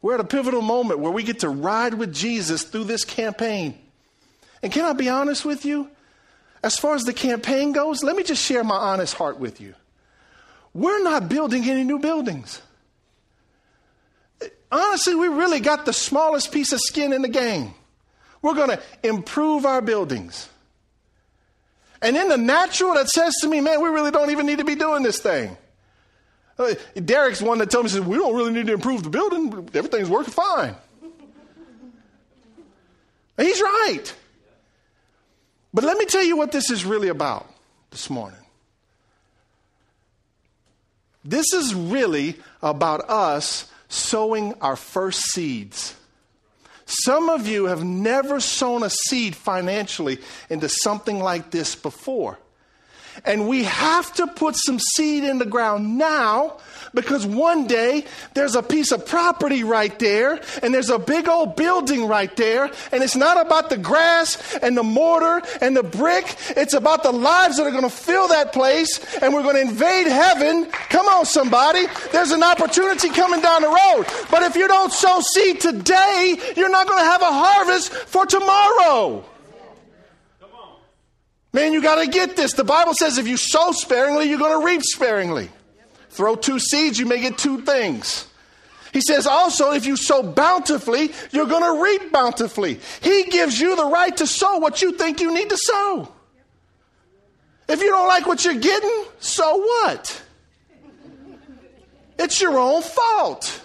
We're 0.00 0.14
at 0.14 0.20
a 0.20 0.24
pivotal 0.24 0.62
moment 0.62 1.00
where 1.00 1.10
we 1.10 1.24
get 1.24 1.40
to 1.40 1.48
ride 1.48 1.94
with 1.94 2.14
Jesus 2.14 2.62
through 2.62 2.84
this 2.84 3.04
campaign. 3.04 3.76
And 4.62 4.70
can 4.70 4.84
I 4.84 4.92
be 4.92 5.08
honest 5.08 5.44
with 5.44 5.64
you? 5.64 5.90
As 6.62 6.78
far 6.78 6.94
as 6.94 7.02
the 7.02 7.12
campaign 7.12 7.72
goes, 7.72 8.04
let 8.04 8.14
me 8.14 8.22
just 8.22 8.44
share 8.44 8.62
my 8.62 8.76
honest 8.76 9.14
heart 9.14 9.40
with 9.40 9.60
you. 9.60 9.74
We're 10.72 11.02
not 11.02 11.28
building 11.28 11.68
any 11.68 11.82
new 11.82 11.98
buildings. 11.98 12.62
Honestly, 14.70 15.16
we 15.16 15.26
really 15.26 15.58
got 15.58 15.84
the 15.84 15.92
smallest 15.92 16.52
piece 16.52 16.72
of 16.72 16.78
skin 16.78 17.12
in 17.12 17.22
the 17.22 17.28
game. 17.28 17.74
We're 18.40 18.54
going 18.54 18.70
to 18.70 18.80
improve 19.02 19.66
our 19.66 19.82
buildings. 19.82 20.48
And 22.02 22.16
in 22.16 22.28
the 22.28 22.38
natural, 22.38 22.94
that 22.94 23.08
says 23.08 23.34
to 23.42 23.48
me, 23.48 23.60
man, 23.60 23.82
we 23.82 23.88
really 23.90 24.10
don't 24.10 24.30
even 24.30 24.46
need 24.46 24.58
to 24.58 24.64
be 24.64 24.74
doing 24.74 25.02
this 25.02 25.18
thing. 25.18 25.56
Uh, 26.58 26.74
Derek's 26.94 27.42
one 27.42 27.58
that 27.58 27.70
told 27.70 27.84
me, 27.84 27.90
says, 27.90 28.00
we 28.00 28.16
don't 28.16 28.34
really 28.34 28.52
need 28.52 28.66
to 28.66 28.74
improve 28.74 29.02
the 29.02 29.10
building. 29.10 29.68
Everything's 29.74 30.08
working 30.08 30.32
fine. 30.32 30.74
And 33.38 33.46
he's 33.46 33.60
right. 33.60 34.14
But 35.72 35.84
let 35.84 35.96
me 35.96 36.04
tell 36.04 36.24
you 36.24 36.36
what 36.36 36.52
this 36.52 36.70
is 36.70 36.84
really 36.84 37.08
about 37.08 37.50
this 37.90 38.10
morning. 38.10 38.40
This 41.24 41.52
is 41.52 41.74
really 41.74 42.36
about 42.62 43.08
us 43.08 43.70
sowing 43.88 44.54
our 44.60 44.76
first 44.76 45.20
seeds. 45.32 45.94
Some 46.90 47.30
of 47.30 47.46
you 47.46 47.66
have 47.66 47.84
never 47.84 48.40
sown 48.40 48.82
a 48.82 48.90
seed 48.90 49.36
financially 49.36 50.18
into 50.48 50.68
something 50.68 51.20
like 51.20 51.52
this 51.52 51.76
before. 51.76 52.38
And 53.24 53.48
we 53.48 53.64
have 53.64 54.12
to 54.14 54.26
put 54.26 54.56
some 54.56 54.78
seed 54.78 55.24
in 55.24 55.38
the 55.38 55.46
ground 55.46 55.98
now 55.98 56.58
because 56.94 57.26
one 57.26 57.66
day 57.66 58.04
there's 58.34 58.54
a 58.54 58.62
piece 58.62 58.92
of 58.92 59.06
property 59.06 59.64
right 59.64 59.96
there 59.98 60.40
and 60.62 60.74
there's 60.74 60.90
a 60.90 60.98
big 60.98 61.28
old 61.28 61.56
building 61.56 62.08
right 62.08 62.34
there. 62.36 62.64
And 62.92 63.02
it's 63.02 63.16
not 63.16 63.44
about 63.44 63.70
the 63.70 63.76
grass 63.76 64.56
and 64.56 64.76
the 64.76 64.82
mortar 64.82 65.42
and 65.60 65.76
the 65.76 65.82
brick. 65.82 66.36
It's 66.50 66.74
about 66.74 67.02
the 67.02 67.12
lives 67.12 67.56
that 67.56 67.66
are 67.66 67.70
going 67.70 67.84
to 67.84 67.90
fill 67.90 68.28
that 68.28 68.52
place 68.52 69.00
and 69.22 69.32
we're 69.34 69.42
going 69.42 69.56
to 69.56 69.62
invade 69.62 70.06
heaven. 70.06 70.66
Come 70.70 71.06
on, 71.06 71.26
somebody. 71.26 71.86
There's 72.12 72.32
an 72.32 72.42
opportunity 72.42 73.10
coming 73.10 73.40
down 73.40 73.62
the 73.62 73.68
road. 73.68 74.06
But 74.30 74.42
if 74.42 74.56
you 74.56 74.68
don't 74.68 74.92
sow 74.92 75.20
seed 75.20 75.60
today, 75.60 76.36
you're 76.56 76.70
not 76.70 76.86
going 76.86 77.00
to 77.00 77.04
have 77.04 77.22
a 77.22 77.26
harvest 77.26 77.92
for 77.92 78.26
tomorrow. 78.26 79.24
Man, 81.52 81.72
you 81.72 81.82
got 81.82 81.96
to 81.96 82.06
get 82.06 82.36
this. 82.36 82.52
The 82.52 82.64
Bible 82.64 82.94
says 82.94 83.18
if 83.18 83.26
you 83.26 83.36
sow 83.36 83.72
sparingly, 83.72 84.28
you're 84.28 84.38
going 84.38 84.58
to 84.60 84.64
reap 84.64 84.82
sparingly. 84.82 85.50
Throw 86.10 86.36
two 86.36 86.58
seeds, 86.58 86.98
you 86.98 87.06
may 87.06 87.20
get 87.20 87.38
two 87.38 87.62
things. 87.62 88.26
He 88.92 89.00
says 89.00 89.26
also, 89.26 89.72
if 89.72 89.86
you 89.86 89.96
sow 89.96 90.22
bountifully, 90.22 91.12
you're 91.30 91.46
going 91.46 91.62
to 91.62 91.82
reap 91.82 92.12
bountifully. 92.12 92.80
He 93.00 93.24
gives 93.24 93.60
you 93.60 93.76
the 93.76 93.86
right 93.86 94.16
to 94.16 94.26
sow 94.26 94.58
what 94.58 94.82
you 94.82 94.92
think 94.92 95.20
you 95.20 95.32
need 95.32 95.48
to 95.50 95.56
sow. 95.56 96.12
If 97.68 97.80
you 97.80 97.86
don't 97.86 98.08
like 98.08 98.26
what 98.26 98.44
you're 98.44 98.54
getting, 98.54 99.04
so 99.20 99.56
what? 99.58 100.22
It's 102.18 102.40
your 102.40 102.58
own 102.58 102.82
fault. 102.82 103.64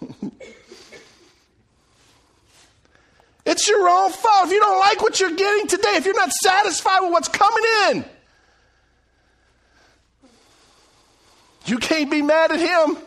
It's 3.64 3.70
your 3.70 3.88
own 3.88 4.10
fault. 4.10 4.44
If 4.44 4.52
you 4.52 4.60
don't 4.60 4.78
like 4.78 5.00
what 5.00 5.18
you're 5.18 5.34
getting 5.34 5.66
today, 5.66 5.94
if 5.94 6.04
you're 6.04 6.14
not 6.14 6.30
satisfied 6.30 7.00
with 7.00 7.12
what's 7.12 7.28
coming 7.28 7.64
in, 7.88 8.04
you 11.64 11.78
can't 11.78 12.10
be 12.10 12.20
mad 12.20 12.52
at 12.52 12.60
him. 12.60 12.98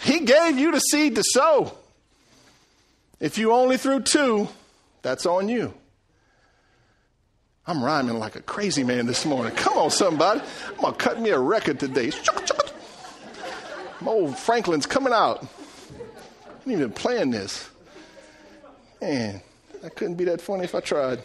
He 0.00 0.20
gave 0.26 0.58
you 0.58 0.72
the 0.72 0.80
seed 0.80 1.14
to 1.14 1.22
sow. 1.24 1.74
If 3.18 3.38
you 3.38 3.50
only 3.52 3.78
threw 3.78 4.02
two, 4.02 4.46
that's 5.00 5.24
on 5.24 5.48
you. 5.48 5.72
I'm 7.66 7.82
rhyming 7.82 8.18
like 8.18 8.36
a 8.36 8.42
crazy 8.42 8.84
man 8.84 9.06
this 9.06 9.24
morning. 9.24 9.56
Come 9.56 9.78
on, 9.78 9.90
somebody. 9.90 10.42
I'm 10.68 10.76
going 10.82 10.92
to 10.92 10.98
cut 10.98 11.18
me 11.18 11.30
a 11.30 11.38
record 11.38 11.80
today. 11.80 12.12
My 14.02 14.12
old 14.12 14.36
Franklin's 14.36 14.84
coming 14.84 15.14
out. 15.14 15.42
I 15.42 16.70
ain't 16.70 16.72
even 16.72 16.92
playing 16.92 17.30
this. 17.30 17.70
Man, 19.00 19.42
I 19.84 19.88
couldn't 19.88 20.14
be 20.14 20.24
that 20.24 20.40
funny 20.40 20.64
if 20.64 20.74
I 20.74 20.80
tried. 20.80 21.20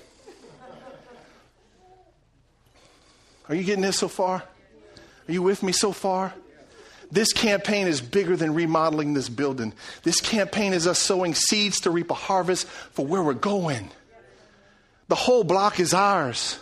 Are 3.50 3.56
you 3.56 3.64
getting 3.64 3.82
this 3.82 3.98
so 3.98 4.08
far? 4.08 4.44
Are 5.28 5.32
you 5.32 5.42
with 5.42 5.64
me 5.64 5.72
so 5.72 5.92
far? 5.92 6.34
This 7.12 7.34
campaign 7.34 7.88
is 7.88 8.00
bigger 8.00 8.38
than 8.38 8.54
remodeling 8.54 9.14
this 9.14 9.28
building. 9.28 9.74
This 10.04 10.22
campaign 10.22 10.74
is 10.74 10.88
us 10.88 11.00
sowing 11.00 11.36
seeds 11.36 11.82
to 11.82 11.92
reap 11.92 12.10
a 12.10 12.16
harvest 12.16 12.68
for 12.68 13.06
where 13.06 13.22
we're 13.22 13.34
going. 13.34 13.90
The 15.10 15.16
whole 15.16 15.44
block 15.44 15.80
is 15.80 15.94
ours. 15.94 16.58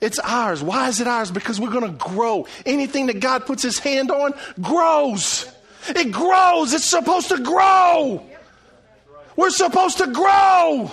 It's 0.00 0.18
ours. 0.18 0.62
Why 0.62 0.88
is 0.88 1.00
it 1.00 1.06
ours? 1.06 1.30
Because 1.30 1.58
we're 1.58 1.70
going 1.70 1.86
to 1.86 2.04
grow. 2.04 2.46
Anything 2.66 3.06
that 3.06 3.20
God 3.20 3.46
puts 3.46 3.62
his 3.62 3.78
hand 3.78 4.10
on 4.10 4.34
grows. 4.60 5.50
It 5.88 6.12
grows. 6.12 6.74
It's 6.74 6.84
supposed 6.84 7.28
to 7.28 7.42
grow. 7.42 8.26
We're 9.40 9.48
supposed 9.48 9.96
to 9.96 10.06
grow. 10.06 10.90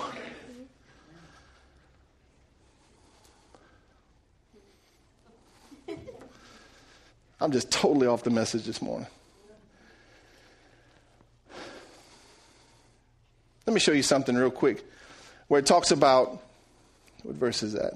I'm 7.41 7.51
just 7.51 7.69
totally 7.69 8.07
off 8.07 8.23
the 8.23 8.29
message 8.29 8.63
this 8.63 8.81
morning. 8.81 9.07
Let 13.65 13.73
me 13.73 13.81
show 13.81 13.91
you 13.91 14.01
something 14.01 14.33
real 14.33 14.49
quick 14.49 14.81
where 15.49 15.59
it 15.59 15.65
talks 15.65 15.91
about 15.91 16.41
what 17.23 17.35
verse 17.35 17.63
is 17.63 17.73
that? 17.73 17.95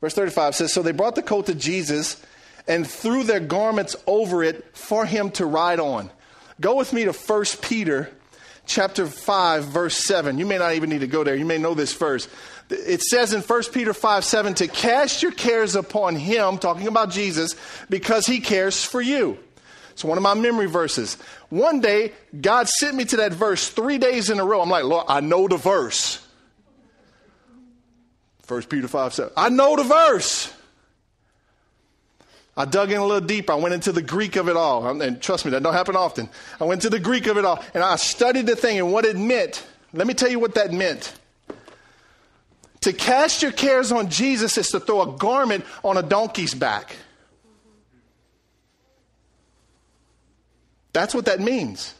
Verse 0.00 0.14
35 0.14 0.54
says 0.54 0.72
So 0.72 0.80
they 0.80 0.92
brought 0.92 1.14
the 1.14 1.20
coat 1.20 1.44
to 1.44 1.54
Jesus 1.54 2.24
and 2.66 2.86
threw 2.86 3.22
their 3.22 3.40
garments 3.40 3.96
over 4.06 4.42
it 4.42 4.74
for 4.74 5.04
him 5.04 5.30
to 5.32 5.44
ride 5.44 5.78
on. 5.78 6.10
Go 6.58 6.76
with 6.76 6.94
me 6.94 7.04
to 7.04 7.12
1 7.12 7.44
Peter 7.60 8.10
chapter 8.70 9.04
5 9.06 9.64
verse 9.64 9.96
7. 9.96 10.38
You 10.38 10.46
may 10.46 10.58
not 10.58 10.74
even 10.74 10.90
need 10.90 11.00
to 11.00 11.06
go 11.06 11.24
there. 11.24 11.34
You 11.34 11.44
may 11.44 11.58
know 11.58 11.74
this 11.74 11.92
verse. 11.92 12.28
It 12.70 13.02
says 13.02 13.32
in 13.32 13.42
1 13.42 13.62
Peter 13.72 13.92
5 13.92 14.24
7 14.24 14.54
to 14.54 14.68
cast 14.68 15.22
your 15.22 15.32
cares 15.32 15.74
upon 15.74 16.14
him, 16.14 16.58
talking 16.58 16.86
about 16.86 17.10
Jesus, 17.10 17.56
because 17.90 18.26
he 18.26 18.40
cares 18.40 18.84
for 18.84 19.00
you. 19.00 19.38
It's 19.90 20.04
one 20.04 20.16
of 20.16 20.22
my 20.22 20.34
memory 20.34 20.66
verses. 20.66 21.16
One 21.48 21.80
day, 21.80 22.12
God 22.40 22.68
sent 22.68 22.94
me 22.94 23.04
to 23.06 23.16
that 23.18 23.32
verse 23.32 23.68
three 23.68 23.98
days 23.98 24.30
in 24.30 24.38
a 24.38 24.44
row. 24.44 24.62
I'm 24.62 24.70
like, 24.70 24.84
Lord, 24.84 25.06
I 25.08 25.20
know 25.20 25.48
the 25.48 25.56
verse. 25.56 26.24
1 28.46 28.62
Peter 28.62 28.88
5 28.88 29.14
7. 29.14 29.32
I 29.36 29.48
know 29.48 29.76
the 29.76 29.84
verse. 29.84 30.52
I 32.56 32.64
dug 32.64 32.90
in 32.90 32.98
a 32.98 33.06
little 33.06 33.26
deeper. 33.26 33.52
I 33.52 33.56
went 33.56 33.74
into 33.74 33.92
the 33.92 34.02
Greek 34.02 34.36
of 34.36 34.48
it 34.48 34.56
all. 34.56 35.00
And 35.00 35.22
trust 35.22 35.44
me, 35.44 35.50
that 35.52 35.62
don't 35.62 35.72
happen 35.72 35.96
often. 35.96 36.28
I 36.60 36.64
went 36.64 36.82
to 36.82 36.90
the 36.90 36.98
Greek 36.98 37.26
of 37.26 37.38
it 37.38 37.44
all 37.44 37.62
and 37.74 37.82
I 37.82 37.96
studied 37.96 38.46
the 38.46 38.56
thing 38.56 38.78
and 38.78 38.92
what 38.92 39.04
it 39.04 39.16
meant. 39.16 39.66
Let 39.92 40.06
me 40.06 40.14
tell 40.14 40.30
you 40.30 40.38
what 40.38 40.54
that 40.54 40.72
meant. 40.72 41.14
To 42.82 42.92
cast 42.92 43.42
your 43.42 43.52
cares 43.52 43.92
on 43.92 44.08
Jesus 44.08 44.56
is 44.56 44.68
to 44.68 44.80
throw 44.80 45.02
a 45.02 45.16
garment 45.18 45.64
on 45.84 45.96
a 45.96 46.02
donkey's 46.02 46.54
back. 46.54 46.96
That's 50.92 51.14
what 51.14 51.26
that 51.26 51.40
means. 51.40 51.94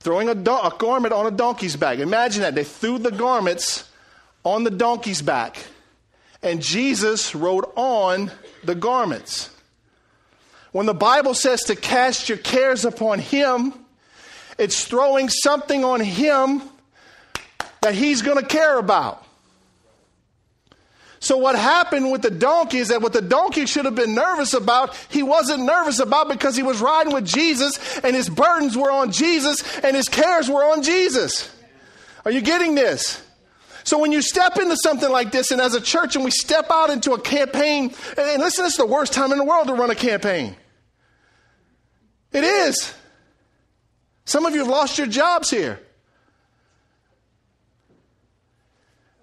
Throwing 0.00 0.28
a, 0.28 0.32
a, 0.32 0.72
garment 0.78 1.12
on 1.12 1.26
a 1.26 1.30
donkey's 1.30 1.76
back. 1.76 1.98
Imagine 1.98 2.42
that. 2.42 2.54
They 2.54 2.64
threw 2.64 2.98
the 2.98 3.10
garments 3.10 3.90
on 4.44 4.64
the 4.64 4.70
donkey's 4.70 5.20
back, 5.20 5.58
and 6.42 6.62
Jesus 6.62 7.34
rode 7.34 7.64
on 7.76 8.30
the 8.64 8.74
garments. 8.74 9.50
When 10.72 10.86
the 10.86 10.94
Bible 10.94 11.34
says 11.34 11.62
to 11.64 11.76
cast 11.76 12.28
your 12.28 12.38
cares 12.38 12.84
upon 12.84 13.18
Him, 13.18 13.72
it's 14.58 14.84
throwing 14.84 15.28
something 15.28 15.84
on 15.84 16.00
Him 16.00 16.62
that 17.80 17.94
He's 17.94 18.22
going 18.22 18.38
to 18.38 18.46
care 18.46 18.78
about. 18.78 19.24
So, 21.20 21.36
what 21.36 21.56
happened 21.56 22.12
with 22.12 22.22
the 22.22 22.30
donkey 22.30 22.78
is 22.78 22.88
that 22.88 23.02
what 23.02 23.12
the 23.12 23.22
donkey 23.22 23.66
should 23.66 23.86
have 23.86 23.96
been 23.96 24.14
nervous 24.14 24.54
about, 24.54 24.94
he 25.08 25.22
wasn't 25.24 25.64
nervous 25.64 25.98
about 25.98 26.28
because 26.28 26.54
he 26.54 26.62
was 26.62 26.80
riding 26.80 27.12
with 27.12 27.26
Jesus 27.26 27.98
and 27.98 28.14
his 28.14 28.28
burdens 28.28 28.76
were 28.76 28.90
on 28.90 29.10
Jesus 29.10 29.78
and 29.78 29.96
his 29.96 30.08
cares 30.08 30.48
were 30.48 30.64
on 30.64 30.82
Jesus. 30.82 31.52
Are 32.24 32.30
you 32.30 32.40
getting 32.40 32.76
this? 32.76 33.20
So, 33.88 33.98
when 33.98 34.12
you 34.12 34.20
step 34.20 34.58
into 34.58 34.76
something 34.76 35.10
like 35.10 35.32
this, 35.32 35.50
and 35.50 35.62
as 35.62 35.72
a 35.72 35.80
church, 35.80 36.14
and 36.14 36.22
we 36.22 36.30
step 36.30 36.66
out 36.70 36.90
into 36.90 37.12
a 37.12 37.18
campaign, 37.18 37.94
and 38.18 38.42
listen, 38.42 38.66
is 38.66 38.76
the 38.76 38.84
worst 38.84 39.14
time 39.14 39.32
in 39.32 39.38
the 39.38 39.44
world 39.44 39.68
to 39.68 39.72
run 39.72 39.88
a 39.88 39.94
campaign. 39.94 40.54
It 42.30 42.44
is. 42.44 42.92
Some 44.26 44.44
of 44.44 44.52
you 44.52 44.58
have 44.58 44.68
lost 44.68 44.98
your 44.98 45.06
jobs 45.06 45.48
here. 45.48 45.80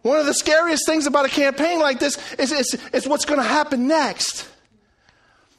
One 0.01 0.19
of 0.19 0.25
the 0.25 0.34
scariest 0.34 0.88
things 0.88 1.06
about 1.06 1.25
a 1.25 1.30
campaign 1.30 1.78
like 1.78 1.99
this 1.99 2.17
is, 2.39 2.51
is, 2.51 2.73
is 2.91 3.08
what's 3.08 3.25
going 3.25 3.39
to 3.39 3.47
happen 3.47 3.88
next. 3.88 4.49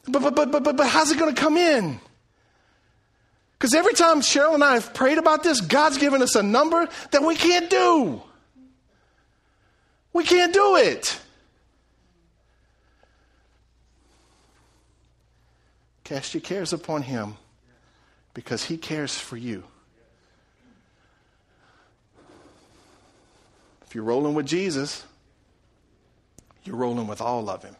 But, 0.05 0.21
but, 0.21 0.35
but, 0.35 0.51
but, 0.51 0.75
but 0.75 0.85
how's 0.85 1.13
it 1.13 1.17
going 1.17 1.33
to 1.33 1.41
come 1.41 1.55
in? 1.55 2.01
Because 3.57 3.73
every 3.73 3.93
time 3.93 4.19
Cheryl 4.19 4.53
and 4.53 4.65
I 4.65 4.73
have 4.73 4.93
prayed 4.93 5.17
about 5.17 5.43
this, 5.43 5.61
God's 5.61 5.97
given 5.97 6.21
us 6.21 6.35
a 6.35 6.43
number 6.43 6.89
that 7.11 7.23
we 7.23 7.35
can't 7.37 7.69
do. 7.69 8.21
We 10.17 10.23
can't 10.23 10.51
do 10.51 10.77
it. 10.77 11.19
Cast 16.03 16.33
your 16.33 16.41
cares 16.41 16.73
upon 16.73 17.03
Him 17.03 17.35
because 18.33 18.63
He 18.63 18.77
cares 18.77 19.15
for 19.15 19.37
you. 19.37 19.63
If 23.85 23.93
you're 23.93 24.05
rolling 24.05 24.33
with 24.33 24.47
Jesus, 24.47 25.05
you're 26.63 26.77
rolling 26.77 27.05
with 27.05 27.21
all 27.21 27.47
of 27.47 27.61
Him. 27.61 27.75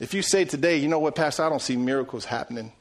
If 0.00 0.14
you 0.14 0.22
say 0.22 0.46
today, 0.46 0.78
you 0.78 0.88
know 0.88 0.98
what, 0.98 1.14
Pastor, 1.14 1.44
I 1.44 1.50
don't 1.50 1.60
see 1.60 1.76
miracles 1.76 2.24
happening. 2.24 2.72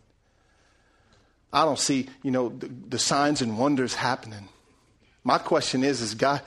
I 1.52 1.66
don't 1.66 1.80
see, 1.80 2.08
you 2.24 2.32
know, 2.32 2.48
the, 2.48 2.68
the 2.68 2.98
signs 2.98 3.42
and 3.42 3.60
wonders 3.60 3.94
happening. 3.94 4.48
My 5.26 5.38
question 5.38 5.84
is, 5.84 6.00
is 6.00 6.16
God, 6.16 6.42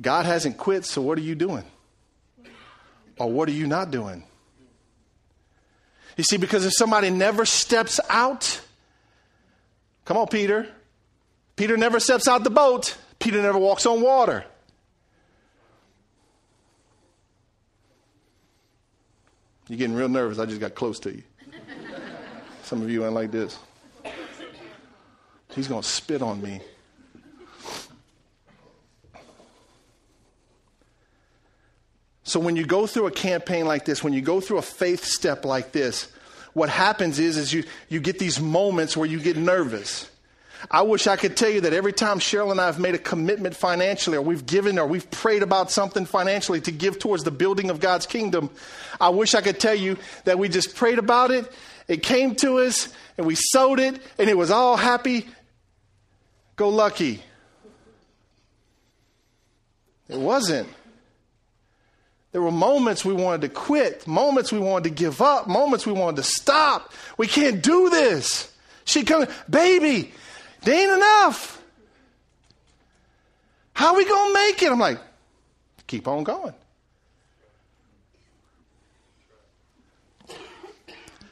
God 0.00 0.26
hasn't 0.26 0.58
quit, 0.58 0.84
so 0.84 1.00
what 1.00 1.18
are 1.18 1.22
you 1.22 1.34
doing? 1.34 1.64
Or 3.18 3.30
what 3.30 3.48
are 3.48 3.52
you 3.52 3.66
not 3.66 3.90
doing? 3.90 4.24
You 6.16 6.24
see, 6.24 6.36
because 6.36 6.64
if 6.64 6.72
somebody 6.74 7.10
never 7.10 7.44
steps 7.44 8.00
out, 8.08 8.60
come 10.04 10.16
on, 10.16 10.28
Peter. 10.28 10.66
Peter 11.56 11.76
never 11.76 12.00
steps 12.00 12.28
out 12.28 12.44
the 12.44 12.50
boat. 12.50 12.96
Peter 13.18 13.40
never 13.40 13.58
walks 13.58 13.86
on 13.86 14.00
water. 14.02 14.44
You're 19.68 19.78
getting 19.78 19.96
real 19.96 20.08
nervous. 20.08 20.38
I 20.38 20.46
just 20.46 20.60
got 20.60 20.74
close 20.74 20.98
to 21.00 21.12
you. 21.14 21.22
Some 22.62 22.82
of 22.82 22.90
you 22.90 23.04
ain't 23.04 23.14
like 23.14 23.30
this. 23.30 23.58
He's 25.54 25.68
going 25.68 25.82
to 25.82 25.88
spit 25.88 26.22
on 26.22 26.40
me. 26.42 26.60
So 32.26 32.40
when 32.40 32.56
you 32.56 32.66
go 32.66 32.88
through 32.88 33.06
a 33.06 33.12
campaign 33.12 33.66
like 33.66 33.84
this, 33.84 34.02
when 34.02 34.12
you 34.12 34.20
go 34.20 34.40
through 34.40 34.58
a 34.58 34.62
faith 34.62 35.04
step 35.04 35.44
like 35.44 35.70
this, 35.70 36.08
what 36.54 36.68
happens 36.68 37.20
is, 37.20 37.36
is 37.36 37.52
you, 37.52 37.62
you 37.88 38.00
get 38.00 38.18
these 38.18 38.40
moments 38.40 38.96
where 38.96 39.06
you 39.06 39.20
get 39.20 39.36
nervous. 39.36 40.10
I 40.68 40.82
wish 40.82 41.06
I 41.06 41.14
could 41.14 41.36
tell 41.36 41.50
you 41.50 41.60
that 41.60 41.72
every 41.72 41.92
time 41.92 42.18
Cheryl 42.18 42.50
and 42.50 42.60
I 42.60 42.66
have 42.66 42.80
made 42.80 42.96
a 42.96 42.98
commitment 42.98 43.54
financially, 43.54 44.16
or 44.16 44.22
we've 44.22 44.44
given, 44.44 44.76
or 44.76 44.88
we've 44.88 45.08
prayed 45.08 45.44
about 45.44 45.70
something 45.70 46.04
financially 46.04 46.60
to 46.62 46.72
give 46.72 46.98
towards 46.98 47.22
the 47.22 47.30
building 47.30 47.70
of 47.70 47.78
God's 47.78 48.06
kingdom, 48.06 48.50
I 49.00 49.10
wish 49.10 49.36
I 49.36 49.40
could 49.40 49.60
tell 49.60 49.76
you 49.76 49.96
that 50.24 50.36
we 50.36 50.48
just 50.48 50.74
prayed 50.74 50.98
about 50.98 51.30
it, 51.30 51.50
it 51.86 52.02
came 52.02 52.34
to 52.36 52.58
us, 52.58 52.92
and 53.16 53.24
we 53.24 53.36
sowed 53.36 53.78
it, 53.78 54.02
and 54.18 54.28
it 54.28 54.36
was 54.36 54.50
all 54.50 54.76
happy, 54.76 55.28
go 56.56 56.70
lucky. 56.70 57.22
It 60.08 60.18
wasn't. 60.18 60.68
There 62.36 62.42
were 62.42 62.52
moments 62.52 63.02
we 63.02 63.14
wanted 63.14 63.40
to 63.40 63.48
quit, 63.48 64.06
moments 64.06 64.52
we 64.52 64.58
wanted 64.58 64.90
to 64.90 64.94
give 64.94 65.22
up, 65.22 65.46
moments 65.46 65.86
we 65.86 65.94
wanted 65.94 66.16
to 66.16 66.22
stop. 66.22 66.92
We 67.16 67.26
can't 67.26 67.62
do 67.62 67.88
this. 67.88 68.52
She 68.84 69.04
comes, 69.04 69.28
baby, 69.48 70.12
they 70.62 70.82
ain't 70.82 70.92
enough. 70.92 71.62
How 73.72 73.96
we 73.96 74.04
to 74.04 74.32
make 74.34 74.62
it? 74.62 74.70
I'm 74.70 74.78
like, 74.78 74.98
keep 75.86 76.06
on 76.06 76.24
going. 76.24 76.52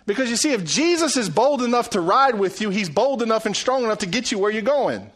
Because 0.07 0.31
you 0.31 0.37
see, 0.37 0.53
if 0.53 0.64
Jesus 0.64 1.19
is 1.19 1.29
bold 1.29 1.61
enough 1.61 1.90
to 1.90 2.01
ride 2.01 2.38
with 2.38 2.62
you, 2.62 2.71
he's 2.71 2.88
bold 2.88 3.21
enough 3.21 3.45
and 3.45 3.55
strong 3.55 3.85
enough 3.85 3.99
to 3.99 4.07
get 4.07 4.33
you 4.33 4.38
where 4.38 4.51
you're 4.51 4.62
going. 4.62 5.11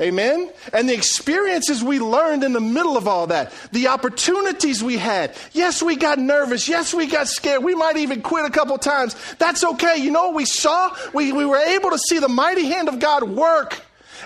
Amen? 0.00 0.50
And 0.72 0.88
the 0.88 0.94
experiences 0.94 1.84
we 1.84 1.98
learned 1.98 2.42
in 2.42 2.54
the 2.54 2.60
middle 2.60 2.96
of 2.96 3.06
all 3.06 3.26
that, 3.26 3.52
the 3.72 3.88
opportunities 3.88 4.82
we 4.82 4.96
had. 4.96 5.36
Yes, 5.52 5.82
we 5.82 5.94
got 5.96 6.18
nervous. 6.18 6.68
Yes, 6.68 6.94
we 6.94 7.06
got 7.06 7.28
scared. 7.28 7.62
We 7.62 7.74
might 7.74 7.98
even 7.98 8.22
quit 8.22 8.46
a 8.46 8.50
couple 8.50 8.78
times. 8.78 9.14
That's 9.38 9.62
okay. 9.62 9.98
You 9.98 10.10
know 10.10 10.28
what 10.28 10.36
we 10.36 10.46
saw? 10.46 10.96
We, 11.12 11.32
we 11.32 11.44
were 11.44 11.58
able 11.58 11.90
to 11.90 11.98
see 11.98 12.18
the 12.18 12.28
mighty 12.28 12.64
hand 12.64 12.88
of 12.88 12.98
God 12.98 13.24
work 13.24 13.78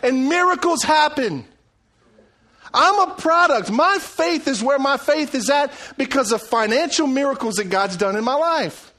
and 0.03 0.29
miracles 0.29 0.85
happen. 0.85 1.45
I'm 2.73 3.11
a 3.11 3.15
product. 3.15 3.71
My 3.71 3.99
faith 4.01 4.47
is 4.47 4.63
where 4.63 4.79
my 4.79 4.97
faith 4.97 5.35
is 5.35 5.51
at 5.51 5.73
because 5.97 6.31
of 6.31 6.41
financial 6.41 7.09
miracles 7.09 7.57
that 7.57 7.71
God's 7.71 7.97
done 7.97 8.15
in 8.15 8.25
my 8.25 8.35
life. 8.35 8.94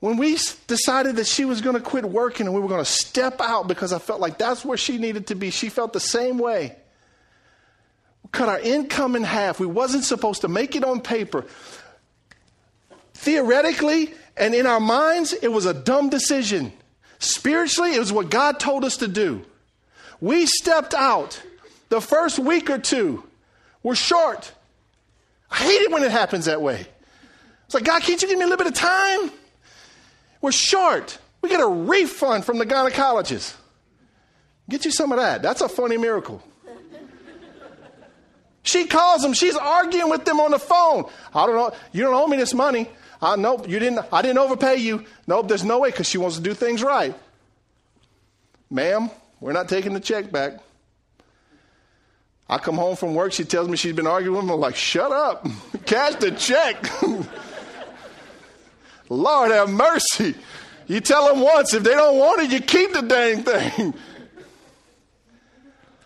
When 0.00 0.18
we 0.18 0.38
decided 0.66 1.16
that 1.16 1.26
she 1.26 1.44
was 1.44 1.60
going 1.60 1.74
to 1.74 1.82
quit 1.82 2.04
working 2.04 2.46
and 2.46 2.54
we 2.54 2.60
were 2.60 2.68
going 2.68 2.84
to 2.84 2.90
step 2.90 3.40
out 3.40 3.66
because 3.66 3.92
I 3.92 3.98
felt 3.98 4.20
like 4.20 4.38
that's 4.38 4.64
where 4.64 4.76
she 4.76 4.98
needed 4.98 5.28
to 5.28 5.34
be, 5.34 5.50
she 5.50 5.68
felt 5.68 5.92
the 5.92 6.00
same 6.00 6.38
way. 6.38 6.76
We 8.22 8.30
cut 8.30 8.48
our 8.48 8.60
income 8.60 9.16
in 9.16 9.24
half. 9.24 9.58
We 9.58 9.66
wasn't 9.66 10.04
supposed 10.04 10.42
to 10.42 10.48
make 10.48 10.76
it 10.76 10.84
on 10.84 11.00
paper. 11.00 11.46
Theoretically 13.14 14.12
and 14.36 14.54
in 14.54 14.66
our 14.66 14.80
minds, 14.80 15.32
it 15.32 15.48
was 15.48 15.64
a 15.64 15.72
dumb 15.72 16.10
decision. 16.10 16.72
Spiritually, 17.18 17.94
it 17.94 17.98
was 17.98 18.12
what 18.12 18.30
God 18.30 18.60
told 18.60 18.84
us 18.84 18.98
to 18.98 19.08
do. 19.08 19.44
We 20.20 20.46
stepped 20.46 20.92
out. 20.94 21.42
The 21.88 22.00
first 22.00 22.38
week 22.38 22.68
or 22.68 22.78
two 22.78 23.22
We're 23.82 23.94
short. 23.94 24.52
I 25.50 25.58
hate 25.58 25.82
it 25.82 25.92
when 25.92 26.02
it 26.02 26.10
happens 26.10 26.46
that 26.46 26.60
way. 26.60 26.84
It's 27.66 27.74
like, 27.74 27.84
God, 27.84 28.02
can't 28.02 28.20
you 28.20 28.28
give 28.28 28.36
me 28.36 28.44
a 28.44 28.48
little 28.48 28.64
bit 28.64 28.72
of 28.72 28.78
time? 28.78 29.30
We're 30.40 30.52
short. 30.52 31.18
We 31.42 31.48
get 31.48 31.60
a 31.60 31.66
refund 31.66 32.44
from 32.44 32.58
the 32.58 32.66
gynecologist. 32.66 33.54
Get 34.68 34.84
you 34.84 34.90
some 34.90 35.12
of 35.12 35.18
that. 35.18 35.42
That's 35.42 35.60
a 35.60 35.68
funny 35.68 35.96
miracle. 35.96 36.42
She 38.62 38.86
calls 38.86 39.22
them. 39.22 39.32
She's 39.32 39.54
arguing 39.54 40.10
with 40.10 40.24
them 40.24 40.40
on 40.40 40.50
the 40.50 40.58
phone. 40.58 41.04
I 41.32 41.46
don't 41.46 41.54
know. 41.54 41.70
You 41.92 42.02
don't 42.02 42.14
owe 42.14 42.26
me 42.26 42.36
this 42.36 42.52
money. 42.52 42.90
I 43.22 43.36
nope. 43.36 43.68
You 43.68 43.78
didn't. 43.78 44.04
I 44.12 44.22
didn't 44.22 44.38
overpay 44.38 44.76
you. 44.76 45.04
Nope. 45.28 45.46
There's 45.46 45.62
no 45.62 45.78
way 45.78 45.90
because 45.90 46.08
she 46.08 46.18
wants 46.18 46.36
to 46.36 46.42
do 46.42 46.52
things 46.52 46.82
right. 46.82 47.14
Ma'am, 48.68 49.08
we're 49.40 49.52
not 49.52 49.68
taking 49.68 49.94
the 49.94 50.00
check 50.00 50.32
back. 50.32 50.54
I 52.48 52.58
come 52.58 52.74
home 52.76 52.96
from 52.96 53.14
work. 53.14 53.32
She 53.32 53.44
tells 53.44 53.68
me 53.68 53.76
she's 53.76 53.94
been 53.94 54.06
arguing 54.06 54.36
with 54.36 54.46
me. 54.46 54.52
I'm 54.54 54.60
like, 54.60 54.74
shut 54.74 55.12
up. 55.12 55.46
Cash 55.86 56.16
the 56.16 56.32
check. 56.32 56.84
Lord 59.08 59.50
have 59.50 59.70
mercy. 59.70 60.34
You 60.86 61.00
tell 61.00 61.28
them 61.28 61.40
once. 61.42 61.74
If 61.74 61.82
they 61.82 61.94
don't 61.94 62.18
want 62.18 62.42
it, 62.42 62.50
you 62.50 62.60
keep 62.60 62.92
the 62.92 63.02
dang 63.02 63.42
thing. 63.42 63.94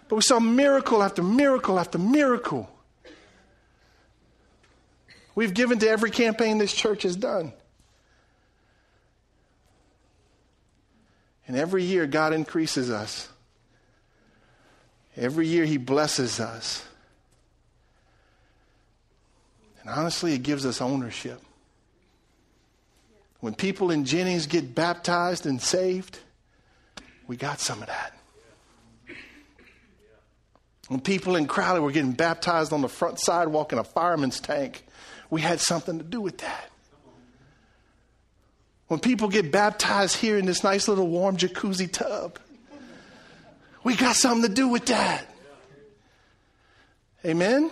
But 0.08 0.16
we 0.16 0.22
saw 0.22 0.40
miracle 0.40 1.04
after 1.04 1.22
miracle 1.22 1.78
after 1.78 1.96
miracle. 1.96 2.68
We've 5.36 5.54
given 5.54 5.78
to 5.78 5.88
every 5.88 6.10
campaign 6.10 6.58
this 6.58 6.74
church 6.74 7.04
has 7.04 7.14
done. 7.14 7.52
And 11.46 11.56
every 11.56 11.84
year, 11.84 12.08
God 12.08 12.32
increases 12.32 12.90
us. 12.90 13.28
Every 15.16 15.46
year, 15.46 15.64
He 15.64 15.76
blesses 15.76 16.40
us. 16.40 16.84
And 19.80 19.90
honestly, 19.90 20.32
it 20.34 20.42
gives 20.42 20.66
us 20.66 20.80
ownership. 20.80 21.40
When 23.40 23.54
people 23.54 23.90
in 23.90 24.04
Jennings 24.04 24.46
get 24.46 24.74
baptized 24.74 25.46
and 25.46 25.60
saved, 25.60 26.18
we 27.26 27.36
got 27.36 27.60
some 27.60 27.80
of 27.80 27.88
that. 27.88 28.14
When 30.88 31.00
people 31.00 31.36
in 31.36 31.46
Crowley 31.46 31.80
were 31.80 31.92
getting 31.92 32.12
baptized 32.12 32.72
on 32.72 32.82
the 32.82 32.88
front 32.88 33.20
sidewalk 33.20 33.72
in 33.72 33.78
a 33.78 33.84
fireman's 33.84 34.40
tank, 34.40 34.84
we 35.30 35.40
had 35.40 35.60
something 35.60 35.98
to 35.98 36.04
do 36.04 36.20
with 36.20 36.38
that. 36.38 36.70
When 38.88 38.98
people 38.98 39.28
get 39.28 39.52
baptized 39.52 40.16
here 40.16 40.36
in 40.36 40.46
this 40.46 40.64
nice 40.64 40.88
little 40.88 41.06
warm 41.06 41.36
jacuzzi 41.36 41.90
tub, 41.90 42.40
we 43.84 43.94
got 43.94 44.16
something 44.16 44.48
to 44.48 44.54
do 44.54 44.66
with 44.66 44.86
that. 44.86 45.24
Amen? 47.24 47.70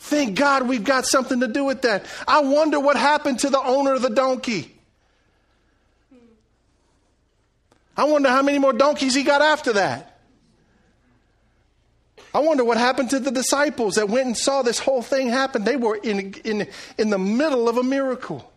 Thank 0.00 0.36
God 0.36 0.68
we've 0.68 0.84
got 0.84 1.06
something 1.06 1.38
to 1.40 1.48
do 1.48 1.64
with 1.64 1.82
that. 1.82 2.04
I 2.26 2.40
wonder 2.40 2.80
what 2.80 2.96
happened 2.96 3.38
to 3.40 3.48
the 3.48 3.62
owner 3.62 3.94
of 3.94 4.02
the 4.02 4.10
donkey. 4.10 4.73
I 7.96 8.04
wonder 8.04 8.28
how 8.28 8.42
many 8.42 8.58
more 8.58 8.72
donkeys 8.72 9.14
he 9.14 9.22
got 9.22 9.40
after 9.40 9.74
that. 9.74 10.18
I 12.34 12.40
wonder 12.40 12.64
what 12.64 12.78
happened 12.78 13.10
to 13.10 13.20
the 13.20 13.30
disciples 13.30 13.94
that 13.94 14.08
went 14.08 14.26
and 14.26 14.36
saw 14.36 14.62
this 14.62 14.80
whole 14.80 15.02
thing 15.02 15.28
happen. 15.28 15.62
They 15.62 15.76
were 15.76 15.94
in, 15.94 16.34
in, 16.44 16.68
in 16.98 17.10
the 17.10 17.18
middle 17.18 17.68
of 17.68 17.78
a 17.78 17.82
miracle. 17.84 18.50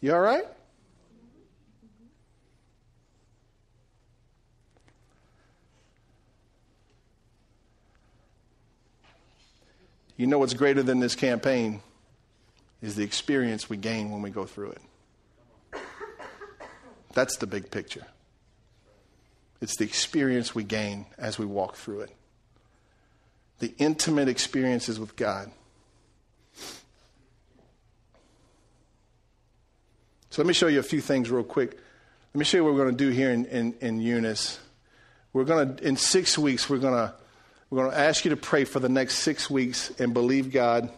You 0.00 0.14
all 0.14 0.20
right? 0.20 0.46
You 10.20 10.26
know 10.26 10.38
what's 10.38 10.52
greater 10.52 10.82
than 10.82 11.00
this 11.00 11.14
campaign 11.14 11.80
is 12.82 12.94
the 12.94 13.02
experience 13.02 13.70
we 13.70 13.78
gain 13.78 14.10
when 14.10 14.20
we 14.20 14.28
go 14.28 14.44
through 14.44 14.72
it. 14.72 15.80
That's 17.14 17.38
the 17.38 17.46
big 17.46 17.70
picture. 17.70 18.04
It's 19.62 19.78
the 19.78 19.84
experience 19.84 20.54
we 20.54 20.62
gain 20.62 21.06
as 21.16 21.38
we 21.38 21.46
walk 21.46 21.76
through 21.76 22.00
it, 22.00 22.10
the 23.60 23.72
intimate 23.78 24.28
experiences 24.28 25.00
with 25.00 25.16
God. 25.16 25.50
So 30.28 30.42
let 30.42 30.46
me 30.46 30.52
show 30.52 30.66
you 30.66 30.80
a 30.80 30.82
few 30.82 31.00
things 31.00 31.30
real 31.30 31.44
quick. 31.44 31.78
Let 32.34 32.38
me 32.38 32.44
show 32.44 32.58
you 32.58 32.64
what 32.64 32.74
we're 32.74 32.84
going 32.84 32.94
to 32.94 33.04
do 33.04 33.08
here 33.08 33.30
in, 33.30 33.46
in, 33.46 33.74
in 33.80 34.02
Eunice. 34.02 34.60
We're 35.32 35.44
going 35.44 35.76
to, 35.76 35.82
in 35.82 35.96
six 35.96 36.36
weeks, 36.36 36.68
we're 36.68 36.76
going 36.76 37.08
to, 37.08 37.14
we're 37.70 37.84
going 37.84 37.92
to 37.92 37.98
ask 37.98 38.24
you 38.24 38.30
to 38.30 38.36
pray 38.36 38.64
for 38.64 38.80
the 38.80 38.88
next 38.88 39.16
six 39.18 39.48
weeks 39.48 39.92
and 40.00 40.12
believe 40.12 40.52
God 40.52 40.90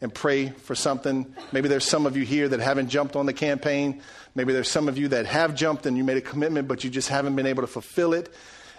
and 0.00 0.12
pray 0.12 0.48
for 0.48 0.74
something. 0.74 1.34
Maybe 1.52 1.68
there's 1.68 1.84
some 1.84 2.06
of 2.06 2.16
you 2.16 2.24
here 2.24 2.48
that 2.48 2.60
haven't 2.60 2.88
jumped 2.88 3.16
on 3.16 3.26
the 3.26 3.34
campaign. 3.34 4.00
Maybe 4.34 4.54
there's 4.54 4.70
some 4.70 4.88
of 4.88 4.96
you 4.96 5.08
that 5.08 5.26
have 5.26 5.54
jumped 5.54 5.84
and 5.84 5.98
you 5.98 6.04
made 6.04 6.16
a 6.16 6.22
commitment, 6.22 6.68
but 6.68 6.84
you 6.84 6.90
just 6.90 7.08
haven't 7.08 7.36
been 7.36 7.46
able 7.46 7.62
to 7.62 7.66
fulfill 7.66 8.14
it. 8.14 8.32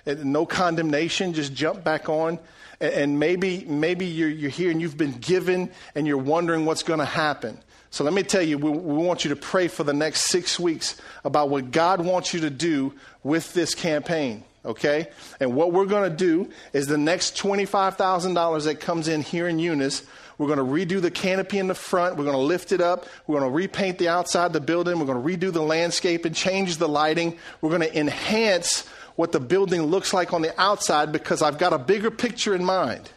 And 0.08 0.34
no 0.34 0.48
condemnation, 0.48 1.34
just 1.34 1.54
jump 1.54 1.84
back 1.84 2.10
on. 2.10 2.40
And, 2.80 3.20
maybe, 3.20 3.64
maybe 3.66 4.08
you're, 4.08 4.28
you're 4.28 4.50
here 4.50 4.72
and 4.72 4.82
you've 4.82 4.98
been 4.98 5.20
given 5.20 5.70
and 5.94 6.08
you're 6.08 6.18
wondering 6.18 6.66
what's 6.66 6.82
going 6.82 6.98
to 6.98 7.06
happen. 7.06 7.60
So 7.92 8.04
let 8.04 8.14
me 8.14 8.24
tell 8.24 8.42
you, 8.42 8.58
we, 8.58 8.72
we, 8.72 9.06
want 9.06 9.24
you 9.24 9.30
to 9.30 9.36
pray 9.36 9.68
for 9.68 9.84
the 9.84 9.94
next 9.94 10.22
six 10.22 10.60
weeks 10.60 11.00
about 11.24 11.50
what 11.50 11.70
God 11.70 12.04
wants 12.04 12.34
you 12.34 12.40
to 12.40 12.50
do 12.50 12.94
with 13.22 13.54
this 13.54 13.76
campaign, 13.76 14.44
okay? 14.66 15.08
And 15.40 15.56
what 15.56 15.72
we're 15.72 15.86
going 15.86 16.10
to 16.10 16.16
do 16.16 16.50
is 16.74 16.88
the 16.88 16.98
next 16.98 17.36
$25,000 17.38 18.66
that 18.66 18.80
comes 18.80 19.08
in 19.08 19.22
here 19.22 19.48
in 19.48 19.60
Eunice, 19.60 20.04
we're 20.38 20.48
going 20.48 20.58
to 20.58 20.66
redo 20.66 21.00
the 21.02 21.12
canopy 21.12 21.60
in 21.60 21.68
the 21.68 21.76
front. 21.76 22.18
We're 22.18 22.24
going 22.24 22.36
to 22.36 22.42
lift 22.42 22.72
it 22.72 22.82
up. 22.82 23.06
We're 23.28 23.40
going 23.40 23.52
to 23.52 23.56
repaint 23.56 24.00
the 24.00 24.10
outside 24.10 24.48
of 24.48 24.54
the 24.54 24.62
building. 24.62 24.98
We're 25.00 25.06
going 25.06 25.22
to 25.22 25.48
redo 25.48 25.54
the 25.54 25.62
landscape 25.62 26.26
and 26.26 26.36
change 26.36 26.78
the 26.78 26.90
lighting. 26.90 27.38
We're 27.62 27.70
going 27.70 27.82
to 27.82 27.96
enhance 27.96 28.88
what 29.16 29.32
the 29.32 29.40
building 29.40 29.84
looks 29.84 30.14
like 30.14 30.34
on 30.34 30.42
the 30.42 30.60
outside 30.60 31.12
because 31.12 31.44
I've 31.44 31.60
got 31.60 31.74
a 31.74 31.78
bigger 31.78 32.10
picture 32.10 32.56
in 32.56 32.66
mind. 32.66 33.10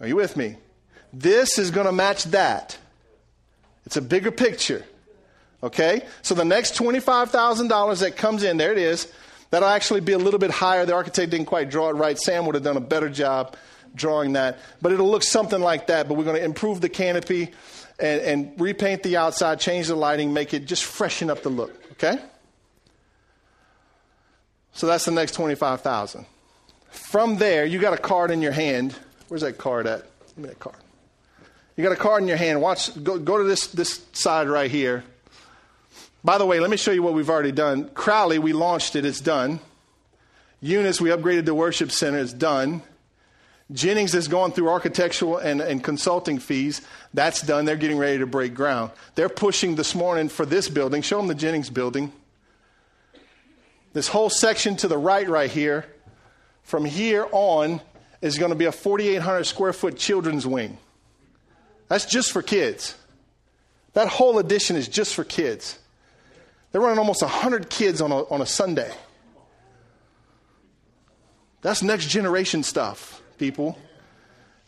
Are 0.00 0.08
you 0.08 0.16
with 0.16 0.36
me? 0.36 0.56
This 1.12 1.58
is 1.58 1.70
going 1.70 1.86
to 1.86 1.92
match 1.92 2.24
that. 2.24 2.76
It's 3.86 3.96
a 3.96 4.02
bigger 4.02 4.32
picture. 4.32 4.84
Okay? 5.64 6.06
So 6.22 6.34
the 6.34 6.44
next 6.44 6.74
$25,000 6.76 8.00
that 8.00 8.16
comes 8.16 8.42
in, 8.42 8.58
there 8.58 8.70
it 8.70 8.78
is. 8.78 9.10
That'll 9.50 9.68
actually 9.68 10.00
be 10.00 10.12
a 10.12 10.18
little 10.18 10.38
bit 10.38 10.50
higher. 10.50 10.84
The 10.84 10.94
architect 10.94 11.30
didn't 11.30 11.46
quite 11.46 11.70
draw 11.70 11.88
it 11.88 11.94
right. 11.94 12.18
Sam 12.18 12.44
would 12.46 12.54
have 12.54 12.64
done 12.64 12.76
a 12.76 12.80
better 12.80 13.08
job 13.08 13.56
drawing 13.94 14.34
that. 14.34 14.58
But 14.82 14.92
it'll 14.92 15.10
look 15.10 15.22
something 15.22 15.60
like 15.60 15.86
that. 15.86 16.06
But 16.06 16.14
we're 16.14 16.24
going 16.24 16.36
to 16.36 16.44
improve 16.44 16.80
the 16.80 16.88
canopy 16.88 17.52
and, 17.98 18.20
and 18.20 18.60
repaint 18.60 19.02
the 19.02 19.16
outside, 19.16 19.60
change 19.60 19.88
the 19.88 19.94
lighting, 19.94 20.32
make 20.32 20.52
it 20.52 20.66
just 20.66 20.84
freshen 20.84 21.30
up 21.30 21.42
the 21.42 21.48
look. 21.48 21.72
Okay? 21.92 22.18
So 24.72 24.86
that's 24.86 25.04
the 25.04 25.12
next 25.12 25.32
25,000. 25.32 26.26
From 26.90 27.38
there, 27.38 27.64
you 27.64 27.80
got 27.80 27.94
a 27.94 27.98
card 27.98 28.30
in 28.30 28.42
your 28.42 28.52
hand. 28.52 28.94
Where's 29.28 29.42
that 29.42 29.56
card 29.56 29.86
at? 29.86 30.04
Give 30.28 30.38
me 30.38 30.48
that 30.48 30.58
card. 30.58 30.76
You 31.76 31.82
got 31.82 31.92
a 31.92 31.96
card 31.96 32.22
in 32.22 32.28
your 32.28 32.36
hand. 32.36 32.60
Watch. 32.60 33.02
Go, 33.02 33.18
go 33.18 33.38
to 33.38 33.44
this 33.44 33.68
this 33.68 34.04
side 34.12 34.48
right 34.48 34.70
here. 34.70 35.04
By 36.24 36.38
the 36.38 36.46
way, 36.46 36.58
let 36.58 36.70
me 36.70 36.78
show 36.78 36.90
you 36.90 37.02
what 37.02 37.12
we've 37.12 37.28
already 37.28 37.52
done. 37.52 37.90
Crowley, 37.90 38.38
we 38.38 38.54
launched 38.54 38.96
it. 38.96 39.04
It's 39.04 39.20
done. 39.20 39.60
Eunice, 40.62 40.98
we 40.98 41.10
upgraded 41.10 41.44
the 41.44 41.54
worship 41.54 41.92
center. 41.92 42.18
It's 42.18 42.32
done. 42.32 42.82
Jennings 43.70 44.12
has 44.12 44.26
gone 44.26 44.52
through 44.52 44.70
architectural 44.70 45.36
and, 45.36 45.60
and 45.60 45.84
consulting 45.84 46.38
fees. 46.38 46.80
That's 47.12 47.42
done. 47.42 47.66
They're 47.66 47.76
getting 47.76 47.98
ready 47.98 48.18
to 48.18 48.26
break 48.26 48.54
ground. 48.54 48.90
They're 49.14 49.28
pushing 49.28 49.74
this 49.74 49.94
morning 49.94 50.30
for 50.30 50.46
this 50.46 50.70
building. 50.70 51.02
Show 51.02 51.18
them 51.18 51.28
the 51.28 51.34
Jennings 51.34 51.68
building. 51.68 52.10
This 53.92 54.08
whole 54.08 54.30
section 54.30 54.76
to 54.76 54.88
the 54.88 54.98
right, 54.98 55.28
right 55.28 55.50
here, 55.50 55.86
from 56.62 56.86
here 56.86 57.26
on, 57.32 57.80
is 58.22 58.38
going 58.38 58.50
to 58.50 58.56
be 58.56 58.64
a 58.64 58.72
4,800 58.72 59.44
square 59.44 59.74
foot 59.74 59.98
children's 59.98 60.46
wing. 60.46 60.78
That's 61.88 62.06
just 62.06 62.32
for 62.32 62.42
kids. 62.42 62.96
That 63.92 64.08
whole 64.08 64.38
addition 64.38 64.76
is 64.76 64.88
just 64.88 65.14
for 65.14 65.24
kids. 65.24 65.78
They're 66.74 66.82
running 66.82 66.98
almost 66.98 67.22
100 67.22 67.70
kids 67.70 68.00
on 68.00 68.10
a, 68.10 68.24
on 68.24 68.42
a 68.42 68.46
Sunday. 68.46 68.92
That's 71.62 71.84
next 71.84 72.08
generation 72.08 72.64
stuff 72.64 73.22
people. 73.38 73.78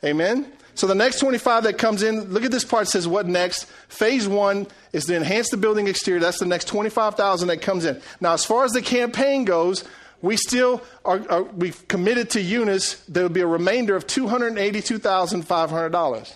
Amen? 0.05 0.53
So 0.77 0.87
the 0.87 0.95
next 0.95 1.19
25 1.19 1.65
that 1.65 1.79
comes 1.79 2.05
in, 2.05 2.33
look 2.33 2.45
at 2.45 2.53
this 2.53 2.63
part 2.63 2.87
says 2.87 3.09
what 3.09 3.27
next? 3.27 3.65
Phase 3.89 4.29
one 4.29 4.69
is 4.93 5.07
to 5.07 5.17
enhance 5.17 5.51
the 5.51 5.57
building 5.57 5.89
exterior. 5.89 6.21
That's 6.21 6.39
the 6.39 6.47
next 6.47 6.69
25,000 6.69 7.49
that 7.49 7.61
comes 7.61 7.85
in. 7.85 8.01
Now, 8.21 8.35
as 8.35 8.45
far 8.45 8.65
as 8.65 8.71
the 8.71 8.83
campaign 8.83 9.45
goes, 9.45 9.83
we 10.23 10.37
still 10.37 10.85
are, 11.05 11.29
are 11.29 11.43
we've 11.43 11.89
committed 11.89 12.31
to 12.31 12.41
Eunice. 12.41 13.05
There 13.07 13.25
will 13.25 13.31
be 13.31 13.41
a 13.41 13.49
remainder 13.49 13.97
of 13.97 14.07
$282,500. 14.07 16.35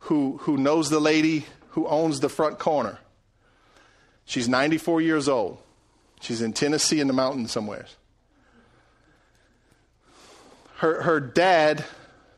who, 0.00 0.36
who 0.42 0.58
knows 0.58 0.90
the 0.90 1.00
lady 1.00 1.46
who 1.70 1.88
owns 1.88 2.20
the 2.20 2.28
front 2.28 2.58
corner. 2.58 2.98
She's 4.26 4.48
94 4.48 5.00
years 5.00 5.28
old. 5.28 5.63
She's 6.20 6.40
in 6.40 6.52
Tennessee 6.52 7.00
in 7.00 7.06
the 7.06 7.12
mountains 7.12 7.52
somewhere. 7.52 7.86
Her, 10.76 11.02
her 11.02 11.20
dad 11.20 11.84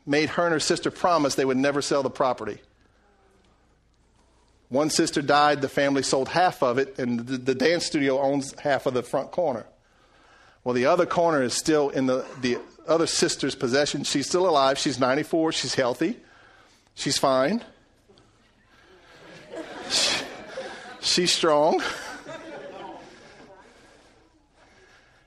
made 0.05 0.31
her 0.31 0.45
and 0.45 0.53
her 0.53 0.61
sister 0.61 0.91
promise 0.91 1.35
they 1.35 1.45
would 1.45 1.57
never 1.57 1.83
sell 1.83 2.03
the 2.03 2.11
property. 2.11 2.61
One 4.69 4.91
sister 4.91 5.23
died, 5.23 5.63
the 5.63 5.69
family 5.69 6.03
sold 6.03 6.29
half 6.29 6.63
of 6.63 6.79
it, 6.79 6.99
and 6.99 7.21
the, 7.21 7.39
the 7.39 7.55
dance 7.55 7.87
studio 7.87 8.21
owns 8.21 8.59
half 8.61 8.87
of 8.87 8.95
the 8.95 9.03
front 9.03 9.31
corner. 9.31 9.67
Well, 10.65 10.75
the 10.75 10.87
other 10.87 11.07
corner 11.07 11.43
is 11.43 11.55
still 11.55 11.91
in 11.91 12.07
the, 12.07 12.27
the 12.41 12.59
other 12.89 13.07
sister's 13.07 13.55
possession. 13.55 14.03
She's 14.03 14.27
still 14.27 14.49
alive. 14.49 14.79
She's 14.79 14.99
94. 14.99 15.53
She's 15.53 15.75
healthy. 15.75 16.17
She's 16.95 17.19
fine. 17.19 17.63
She, 19.89 20.25
she's 21.01 21.33
strong. 21.33 21.81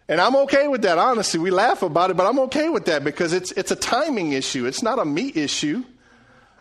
And 0.10 0.20
I'm 0.20 0.36
okay 0.38 0.68
with 0.68 0.82
that, 0.82 0.98
honestly. 0.98 1.40
We 1.40 1.52
laugh 1.52 1.84
about 1.84 2.10
it, 2.10 2.18
but 2.18 2.26
I'm 2.26 2.40
okay 2.40 2.68
with 2.68 2.86
that 2.86 3.04
because 3.04 3.32
it's, 3.32 3.52
it's 3.52 3.70
a 3.70 3.76
timing 3.76 4.32
issue. 4.32 4.66
It's 4.66 4.82
not 4.82 4.98
a 4.98 5.06
me 5.06 5.32
issue. 5.36 5.84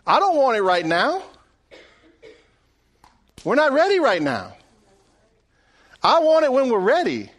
I 0.05 0.19
don't 0.19 0.37
want 0.37 0.55
it 0.55 0.61
right 0.61 0.85
now. 0.85 1.23
We're 3.43 3.55
not 3.55 3.73
ready 3.73 3.99
right 3.99 4.21
now. 4.21 4.53
I 6.03 6.19
want 6.19 6.45
it 6.45 6.53
when 6.53 6.69
we're 6.69 6.77
ready. 6.77 7.31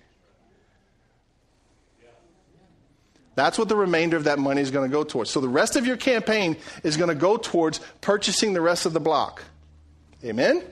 That's 3.36 3.56
what 3.56 3.68
the 3.68 3.76
remainder 3.76 4.16
of 4.16 4.24
that 4.24 4.40
money 4.40 4.60
is 4.60 4.72
going 4.72 4.90
to 4.90 4.92
go 4.92 5.04
towards. 5.04 5.30
So 5.30 5.40
the 5.40 5.48
rest 5.48 5.76
of 5.76 5.86
your 5.86 5.96
campaign 5.96 6.56
is 6.82 6.96
going 6.96 7.08
to 7.08 7.14
go 7.14 7.36
towards 7.36 7.78
purchasing 8.00 8.52
the 8.52 8.60
rest 8.60 8.84
of 8.84 8.92
the 8.92 9.00
block. 9.00 9.44
Amen? 10.24 10.64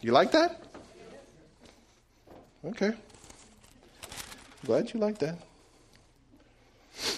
You 0.00 0.12
like 0.12 0.32
that? 0.32 0.62
Okay. 2.64 2.94
Glad 4.64 4.92
you 4.94 5.00
like 5.00 5.18
that. 5.18 5.38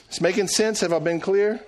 It's 0.08 0.20
making 0.20 0.48
sense. 0.48 0.80
Have 0.80 0.92
I 0.92 0.98
been 0.98 1.20
clear? 1.20 1.60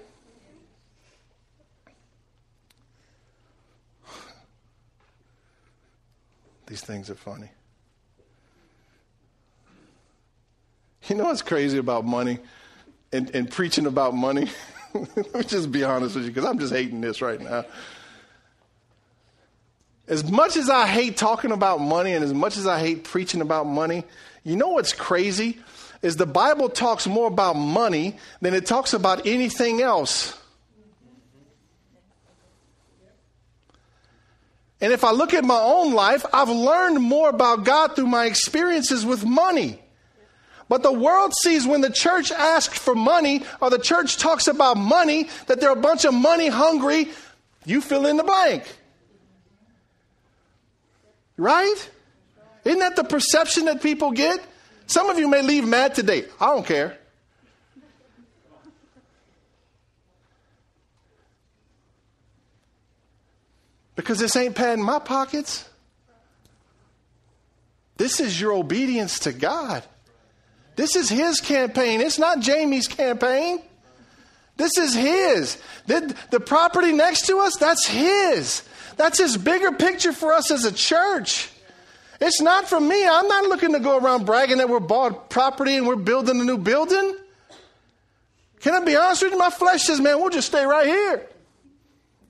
These 6.67 6.81
things 6.81 7.11
are 7.11 7.15
funny. 7.15 7.49
You 11.09 11.17
know 11.17 11.25
what's 11.25 11.43
crazy 11.43 11.79
about 11.79 12.05
money 12.05 12.39
and, 13.13 13.33
and 13.35 13.49
preaching 13.51 13.87
about 13.87 14.15
money? 14.15 14.49
Let 14.95 15.35
me 15.35 15.45
just 15.45 15.71
be 15.71 15.85
honest 15.85 16.17
with 16.17 16.25
you 16.25 16.31
because 16.31 16.49
I'm 16.49 16.59
just 16.59 16.73
hating 16.73 17.01
this 17.01 17.23
right 17.23 17.41
now. 17.41 17.65
As 20.09 20.29
much 20.31 20.57
as 20.57 20.71
I 20.71 20.87
hate 20.87 21.17
talking 21.17 21.51
about 21.51 21.81
money 21.81 22.13
and 22.13 22.25
as 22.25 22.33
much 22.33 22.57
as 22.57 22.67
I 22.67 22.79
hate 22.79 23.05
preaching 23.05 23.41
about 23.41 23.67
money, 23.67 24.05
you 24.45 24.55
know 24.55 24.69
what's 24.69 24.93
crazy? 24.93 25.59
Is 26.03 26.17
the 26.17 26.27
Bible 26.27 26.69
talks 26.69 27.07
more 27.07 27.27
about 27.27 27.55
money 27.55 28.17
than 28.41 28.55
it 28.55 28.67
talks 28.67 28.93
about 28.93 29.27
anything 29.27 29.83
else. 29.83 30.39
And 34.81 34.93
if 34.93 35.05
I 35.05 35.11
look 35.11 35.35
at 35.35 35.43
my 35.43 35.59
own 35.59 35.95
life, 35.95 36.25
I've 36.33 36.51
learned 36.51 37.01
more 37.01 37.31
about 37.31 37.65
God 37.65 37.97
through 37.97 38.07
my 38.07 38.27
experiences 38.27 39.07
with 39.07 39.25
money. 39.25 39.81
But 40.69 40.83
the 40.83 40.93
world 40.93 41.33
sees 41.43 41.67
when 41.67 41.81
the 41.81 41.91
church 41.91 42.31
asks 42.31 42.79
for 42.79 42.95
money 42.95 43.43
or 43.61 43.71
the 43.71 43.79
church 43.79 44.19
talks 44.19 44.49
about 44.49 44.77
money 44.77 45.29
that 45.47 45.61
they're 45.61 45.71
a 45.71 45.77
bunch 45.77 46.05
of 46.05 46.13
money 46.13 46.49
hungry, 46.49 47.09
you 47.65 47.81
fill 47.81 48.07
in 48.07 48.17
the 48.17 48.25
blank. 48.25 48.65
Right? 51.37 51.91
Isn't 52.65 52.81
that 52.81 52.97
the 52.97 53.05
perception 53.05 53.67
that 53.67 53.83
people 53.83 54.13
get? 54.13 54.41
Some 54.87 55.11
of 55.11 55.19
you 55.19 55.29
may 55.29 55.43
leave 55.43 55.67
mad 55.67 55.95
today. 55.95 56.25
I 56.41 56.47
don't 56.47 56.67
care. 56.67 56.99
Because 63.95 64.19
this 64.19 64.37
ain't 64.37 64.55
padding 64.55 64.85
my 64.85 64.99
pockets. 64.99 65.69
This 67.97 68.21
is 68.21 68.39
your 68.39 68.53
obedience 68.53 69.21
to 69.21 69.33
God. 69.33 69.83
This 70.77 70.95
is 70.95 71.09
his 71.09 71.41
campaign. 71.41 72.03
It's 72.03 72.19
not 72.19 72.41
Jamie's 72.41 72.89
campaign. 72.89 73.63
This 74.59 74.77
is 74.79 74.95
his. 74.95 75.59
The, 75.87 76.15
the 76.31 76.41
property 76.41 76.93
next 76.93 77.27
to 77.27 77.39
us, 77.39 77.57
that's 77.57 77.87
his. 77.87 78.63
That's 78.97 79.19
his 79.19 79.37
bigger 79.37 79.73
picture 79.73 80.13
for 80.13 80.33
us 80.33 80.51
as 80.51 80.65
a 80.65 80.73
church. 80.73 81.51
It's 82.21 82.41
not 82.41 82.69
for 82.69 82.81
me. 82.81 83.07
I'm 83.07 83.29
not 83.29 83.45
looking 83.45 83.73
to 83.73 83.81
go 83.81 83.99
around 83.99 84.25
bragging 84.25 84.59
that 84.59 84.69
we're 84.69 84.81
bought 84.81 85.29
property 85.29 85.77
and 85.77 85.87
we're 85.87 85.97
building 85.97 86.41
a 86.41 86.45
new 86.45 86.59
building. 86.59 87.17
Can 88.61 88.75
I 88.75 88.85
be 88.85 88.97
honest 88.97 89.23
with 89.23 89.33
you? 89.33 89.39
My 89.39 89.51
flesh 89.51 89.83
says, 89.83 90.01
man, 90.01 90.19
we'll 90.19 90.31
just 90.31 90.49
stay 90.49 90.65
right 90.65 90.87
here. 90.87 91.29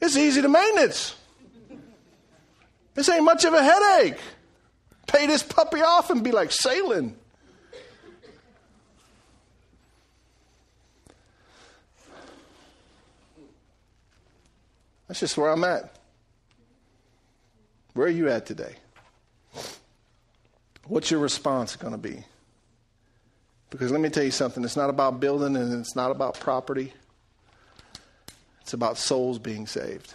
It's 0.01 0.17
easy 0.17 0.43
to 0.43 0.49
maintenance. 0.49 1.15
This 2.95 3.09
ain't 3.09 3.25
much 3.25 3.45
of 3.45 3.55
a 3.55 3.63
headache. 3.63 4.19
Pay 5.07 5.27
this 5.27 5.43
puppy 5.43 5.83
off 5.83 6.11
and 6.11 6.25
be 6.25 6.33
like 6.33 6.51
sailing. 6.51 7.17
That's 15.07 15.21
just 15.21 15.39
where 15.39 15.51
I'm 15.51 15.63
at. 15.63 15.96
Where 17.97 18.09
are 18.09 18.11
you 18.11 18.29
at 18.29 18.45
today? 18.45 18.75
What's 20.85 21.11
your 21.11 21.19
response 21.19 21.77
going 21.77 21.93
to 21.93 21.99
be? 21.99 22.23
Because 23.71 23.91
let 23.91 24.03
me 24.03 24.11
tell 24.11 24.23
you 24.23 24.31
something 24.31 24.63
it's 24.65 24.77
not 24.77 24.91
about 24.91 25.19
building 25.19 25.57
and 25.57 25.81
it's 25.81 25.97
not 25.97 26.11
about 26.11 26.39
property, 26.39 26.93
it's 28.61 28.75
about 28.75 28.99
souls 28.99 29.39
being 29.39 29.67
saved. 29.67 30.13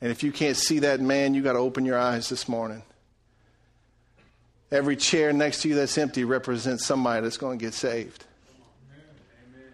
And 0.00 0.12
if 0.12 0.22
you 0.22 0.30
can't 0.30 0.56
see 0.56 0.78
that 0.78 1.00
man, 1.00 1.34
you 1.34 1.42
got 1.42 1.54
to 1.54 1.58
open 1.58 1.84
your 1.84 1.98
eyes 1.98 2.28
this 2.28 2.48
morning. 2.48 2.84
Every 4.70 4.94
chair 4.94 5.32
next 5.32 5.62
to 5.62 5.68
you 5.68 5.74
that's 5.74 5.98
empty 5.98 6.22
represents 6.22 6.86
somebody 6.86 7.22
that's 7.22 7.38
going 7.38 7.58
to 7.58 7.64
get 7.64 7.74
saved. 7.74 8.24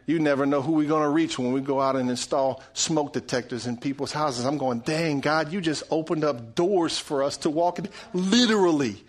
You 0.06 0.18
never 0.18 0.44
know 0.44 0.60
who 0.60 0.72
we're 0.72 0.88
going 0.88 1.02
to 1.02 1.08
reach 1.08 1.38
when 1.38 1.52
we 1.52 1.60
go 1.60 1.80
out 1.80 1.96
and 1.96 2.10
install 2.10 2.62
smoke 2.74 3.14
detectors 3.14 3.66
in 3.66 3.78
people's 3.78 4.12
houses. 4.12 4.44
I'm 4.44 4.58
going, 4.58 4.80
dang, 4.80 5.20
God, 5.20 5.52
you 5.52 5.60
just 5.60 5.82
opened 5.90 6.24
up 6.24 6.54
doors 6.54 6.98
for 6.98 7.22
us 7.22 7.38
to 7.38 7.50
walk 7.50 7.78
in. 7.78 7.88
Literally, 8.12 9.02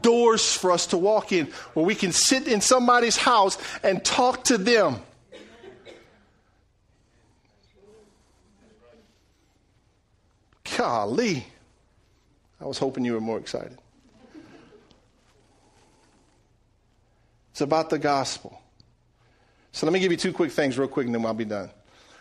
doors 0.00 0.54
for 0.54 0.70
us 0.70 0.86
to 0.88 0.98
walk 0.98 1.32
in 1.32 1.46
where 1.74 1.84
we 1.84 1.96
can 1.96 2.12
sit 2.12 2.46
in 2.46 2.60
somebody's 2.60 3.16
house 3.16 3.58
and 3.82 4.04
talk 4.04 4.44
to 4.44 4.58
them. 4.58 5.00
Golly. 10.76 11.44
I 12.60 12.64
was 12.64 12.78
hoping 12.78 13.04
you 13.04 13.14
were 13.14 13.20
more 13.20 13.38
excited. 13.38 13.76
It's 17.50 17.60
about 17.60 17.90
the 17.90 17.98
gospel. 17.98 18.60
So 19.72 19.86
let 19.86 19.92
me 19.92 20.00
give 20.00 20.10
you 20.10 20.18
two 20.18 20.32
quick 20.32 20.52
things, 20.52 20.78
real 20.78 20.88
quick, 20.88 21.06
and 21.06 21.14
then 21.14 21.24
I'll 21.24 21.34
be 21.34 21.44
done. 21.44 21.70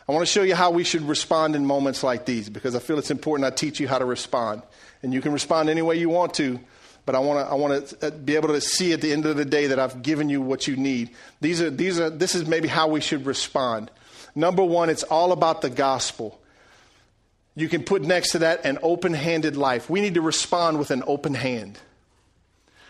I 0.07 0.13
want 0.13 0.25
to 0.25 0.31
show 0.31 0.43
you 0.43 0.55
how 0.55 0.71
we 0.71 0.83
should 0.85 1.01
respond 1.01 1.55
in 1.55 1.65
moments 1.65 2.01
like 2.01 2.25
these 2.25 2.49
because 2.49 2.75
I 2.75 2.79
feel 2.79 2.97
it's 2.97 3.11
important 3.11 3.45
I 3.45 3.55
teach 3.55 3.79
you 3.79 3.87
how 3.87 3.99
to 3.99 4.05
respond. 4.05 4.61
And 5.03 5.13
you 5.13 5.21
can 5.21 5.33
respond 5.33 5.69
any 5.69 5.81
way 5.81 5.97
you 5.97 6.09
want 6.09 6.33
to, 6.35 6.59
but 7.05 7.13
I 7.13 7.19
want 7.19 7.45
to, 7.45 7.51
I 7.51 7.55
want 7.55 7.87
to 7.87 8.07
uh, 8.07 8.11
be 8.11 8.35
able 8.35 8.49
to 8.49 8.61
see 8.61 8.93
at 8.93 9.01
the 9.01 9.11
end 9.11 9.25
of 9.25 9.35
the 9.35 9.45
day 9.45 9.67
that 9.67 9.79
I've 9.79 10.01
given 10.01 10.29
you 10.29 10.41
what 10.41 10.67
you 10.67 10.77
need. 10.77 11.09
These 11.41 11.61
are, 11.61 11.69
these 11.69 11.99
are, 11.99 12.09
this 12.09 12.35
is 12.35 12.47
maybe 12.47 12.69
how 12.69 12.87
we 12.87 13.01
should 13.01 13.25
respond. 13.25 13.91
Number 14.33 14.63
one, 14.63 14.89
it's 14.89 15.03
all 15.03 15.31
about 15.31 15.61
the 15.61 15.69
gospel. 15.69 16.39
You 17.55 17.67
can 17.67 17.83
put 17.83 18.01
next 18.01 18.31
to 18.31 18.39
that 18.39 18.65
an 18.65 18.77
open 18.83 19.13
handed 19.13 19.57
life. 19.57 19.89
We 19.89 19.99
need 19.99 20.13
to 20.13 20.21
respond 20.21 20.79
with 20.79 20.91
an 20.91 21.03
open 21.07 21.33
hand. 21.33 21.79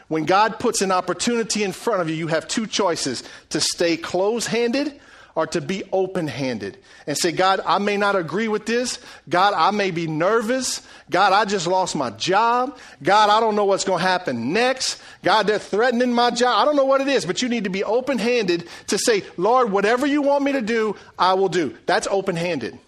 When 0.07 0.25
God 0.25 0.59
puts 0.59 0.81
an 0.81 0.91
opportunity 0.91 1.63
in 1.63 1.71
front 1.73 2.01
of 2.01 2.09
you, 2.09 2.15
you 2.15 2.27
have 2.27 2.47
two 2.47 2.65
choices 2.65 3.23
to 3.49 3.59
stay 3.59 3.97
close 3.97 4.47
handed 4.47 4.99
or 5.35 5.45
to 5.45 5.61
be 5.61 5.83
open 5.91 6.27
handed 6.27 6.79
and 7.05 7.15
say, 7.15 7.31
God, 7.31 7.59
I 7.63 7.77
may 7.77 7.95
not 7.95 8.15
agree 8.15 8.47
with 8.47 8.65
this. 8.65 8.99
God, 9.29 9.53
I 9.55 9.69
may 9.69 9.91
be 9.91 10.07
nervous. 10.07 10.81
God, 11.11 11.31
I 11.31 11.45
just 11.45 11.67
lost 11.67 11.95
my 11.95 12.09
job. 12.09 12.75
God, 13.03 13.29
I 13.29 13.39
don't 13.39 13.55
know 13.55 13.65
what's 13.65 13.83
going 13.83 13.99
to 13.99 14.07
happen 14.07 14.51
next. 14.51 14.99
God, 15.23 15.45
they're 15.45 15.59
threatening 15.59 16.11
my 16.11 16.31
job. 16.31 16.57
I 16.57 16.65
don't 16.65 16.75
know 16.75 16.85
what 16.85 17.01
it 17.01 17.07
is, 17.07 17.23
but 17.23 17.43
you 17.43 17.49
need 17.49 17.65
to 17.65 17.69
be 17.69 17.83
open 17.83 18.17
handed 18.17 18.67
to 18.87 18.97
say, 18.97 19.23
Lord, 19.37 19.71
whatever 19.71 20.07
you 20.07 20.23
want 20.23 20.43
me 20.43 20.53
to 20.53 20.61
do, 20.61 20.95
I 21.19 21.35
will 21.35 21.49
do. 21.49 21.77
That's 21.85 22.07
open 22.07 22.35
handed. 22.35 22.79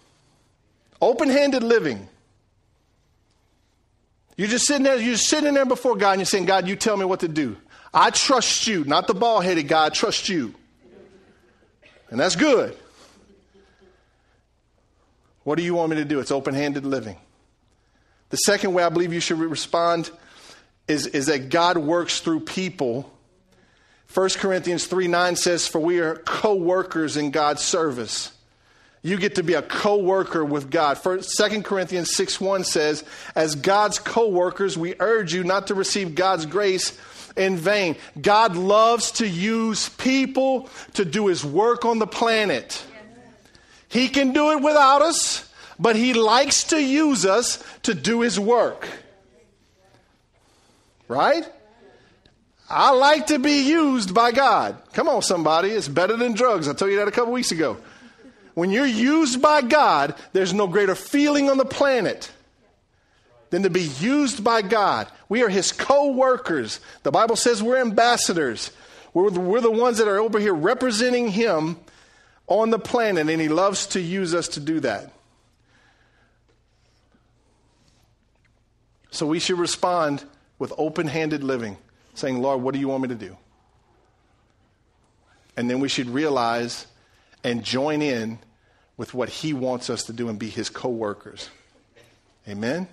Open 1.00 1.28
handed 1.28 1.62
living. 1.62 2.08
You're 4.40 4.48
just 4.48 4.66
sitting 4.66 4.84
there, 4.84 4.96
you're 4.96 5.18
sitting 5.18 5.52
there 5.52 5.66
before 5.66 5.96
God 5.96 6.12
and 6.12 6.20
you're 6.20 6.24
saying, 6.24 6.46
God, 6.46 6.66
you 6.66 6.74
tell 6.74 6.96
me 6.96 7.04
what 7.04 7.20
to 7.20 7.28
do. 7.28 7.58
I 7.92 8.08
trust 8.08 8.66
you, 8.66 8.84
not 8.86 9.06
the 9.06 9.12
ball 9.12 9.42
headed 9.42 9.68
God, 9.68 9.92
trust 9.92 10.30
you. 10.30 10.54
And 12.08 12.18
that's 12.18 12.36
good. 12.36 12.74
What 15.42 15.58
do 15.58 15.62
you 15.62 15.74
want 15.74 15.90
me 15.90 15.96
to 15.96 16.06
do? 16.06 16.20
It's 16.20 16.30
open 16.30 16.54
handed 16.54 16.86
living. 16.86 17.18
The 18.30 18.38
second 18.38 18.72
way 18.72 18.82
I 18.82 18.88
believe 18.88 19.12
you 19.12 19.20
should 19.20 19.38
respond 19.38 20.10
is, 20.88 21.06
is 21.08 21.26
that 21.26 21.50
God 21.50 21.76
works 21.76 22.20
through 22.20 22.40
people. 22.40 23.12
1 24.14 24.30
Corinthians 24.38 24.86
3 24.86 25.06
9 25.06 25.36
says, 25.36 25.68
For 25.68 25.80
we 25.80 25.98
are 25.98 26.14
co 26.16 26.54
workers 26.54 27.18
in 27.18 27.30
God's 27.30 27.60
service. 27.62 28.32
You 29.02 29.16
get 29.16 29.36
to 29.36 29.42
be 29.42 29.54
a 29.54 29.62
co 29.62 29.96
worker 29.96 30.44
with 30.44 30.70
God. 30.70 30.98
First, 30.98 31.36
2 31.36 31.62
Corinthians 31.62 32.14
6 32.14 32.40
1 32.40 32.64
says, 32.64 33.02
As 33.34 33.54
God's 33.54 33.98
co 33.98 34.28
workers, 34.28 34.76
we 34.76 34.94
urge 35.00 35.32
you 35.32 35.42
not 35.42 35.68
to 35.68 35.74
receive 35.74 36.14
God's 36.14 36.44
grace 36.44 36.98
in 37.36 37.56
vain. 37.56 37.96
God 38.20 38.56
loves 38.56 39.12
to 39.12 39.26
use 39.26 39.88
people 39.88 40.68
to 40.94 41.04
do 41.04 41.28
his 41.28 41.44
work 41.44 41.84
on 41.84 41.98
the 41.98 42.06
planet. 42.06 42.84
He 43.88 44.08
can 44.08 44.32
do 44.32 44.52
it 44.52 44.62
without 44.62 45.02
us, 45.02 45.50
but 45.78 45.96
he 45.96 46.12
likes 46.12 46.64
to 46.64 46.80
use 46.80 47.24
us 47.24 47.62
to 47.84 47.94
do 47.94 48.20
his 48.20 48.38
work. 48.38 48.86
Right? 51.08 51.48
I 52.68 52.92
like 52.92 53.28
to 53.28 53.38
be 53.38 53.62
used 53.62 54.14
by 54.14 54.30
God. 54.30 54.76
Come 54.92 55.08
on, 55.08 55.22
somebody. 55.22 55.70
It's 55.70 55.88
better 55.88 56.16
than 56.16 56.34
drugs. 56.34 56.68
I 56.68 56.74
told 56.74 56.92
you 56.92 56.98
that 56.98 57.08
a 57.08 57.10
couple 57.10 57.32
weeks 57.32 57.50
ago. 57.50 57.78
When 58.60 58.70
you're 58.70 58.84
used 58.84 59.40
by 59.40 59.62
God, 59.62 60.14
there's 60.34 60.52
no 60.52 60.66
greater 60.66 60.94
feeling 60.94 61.48
on 61.48 61.56
the 61.56 61.64
planet 61.64 62.30
than 63.48 63.62
to 63.62 63.70
be 63.70 63.84
used 63.84 64.44
by 64.44 64.60
God. 64.60 65.08
We 65.30 65.42
are 65.42 65.48
His 65.48 65.72
co 65.72 66.12
workers. 66.12 66.78
The 67.02 67.10
Bible 67.10 67.36
says 67.36 67.62
we're 67.62 67.80
ambassadors. 67.80 68.70
We're 69.14 69.30
the, 69.30 69.40
we're 69.40 69.62
the 69.62 69.70
ones 69.70 69.96
that 69.96 70.08
are 70.08 70.18
over 70.18 70.38
here 70.38 70.52
representing 70.52 71.28
Him 71.28 71.78
on 72.48 72.68
the 72.68 72.78
planet, 72.78 73.30
and 73.30 73.40
He 73.40 73.48
loves 73.48 73.86
to 73.86 74.00
use 74.02 74.34
us 74.34 74.46
to 74.48 74.60
do 74.60 74.80
that. 74.80 75.10
So 79.10 79.24
we 79.24 79.38
should 79.38 79.58
respond 79.58 80.22
with 80.58 80.70
open 80.76 81.06
handed 81.06 81.42
living, 81.42 81.78
saying, 82.12 82.42
Lord, 82.42 82.60
what 82.60 82.74
do 82.74 82.78
you 82.78 82.88
want 82.88 83.04
me 83.04 83.08
to 83.08 83.14
do? 83.14 83.38
And 85.56 85.70
then 85.70 85.80
we 85.80 85.88
should 85.88 86.10
realize 86.10 86.86
and 87.42 87.64
join 87.64 88.02
in 88.02 88.38
with 89.00 89.14
what 89.14 89.30
He 89.30 89.54
wants 89.54 89.88
us 89.88 90.02
to 90.02 90.12
do 90.12 90.28
and 90.28 90.38
be 90.38 90.50
His 90.50 90.68
co 90.68 90.90
workers. 90.90 91.48
Amen? 92.46 92.86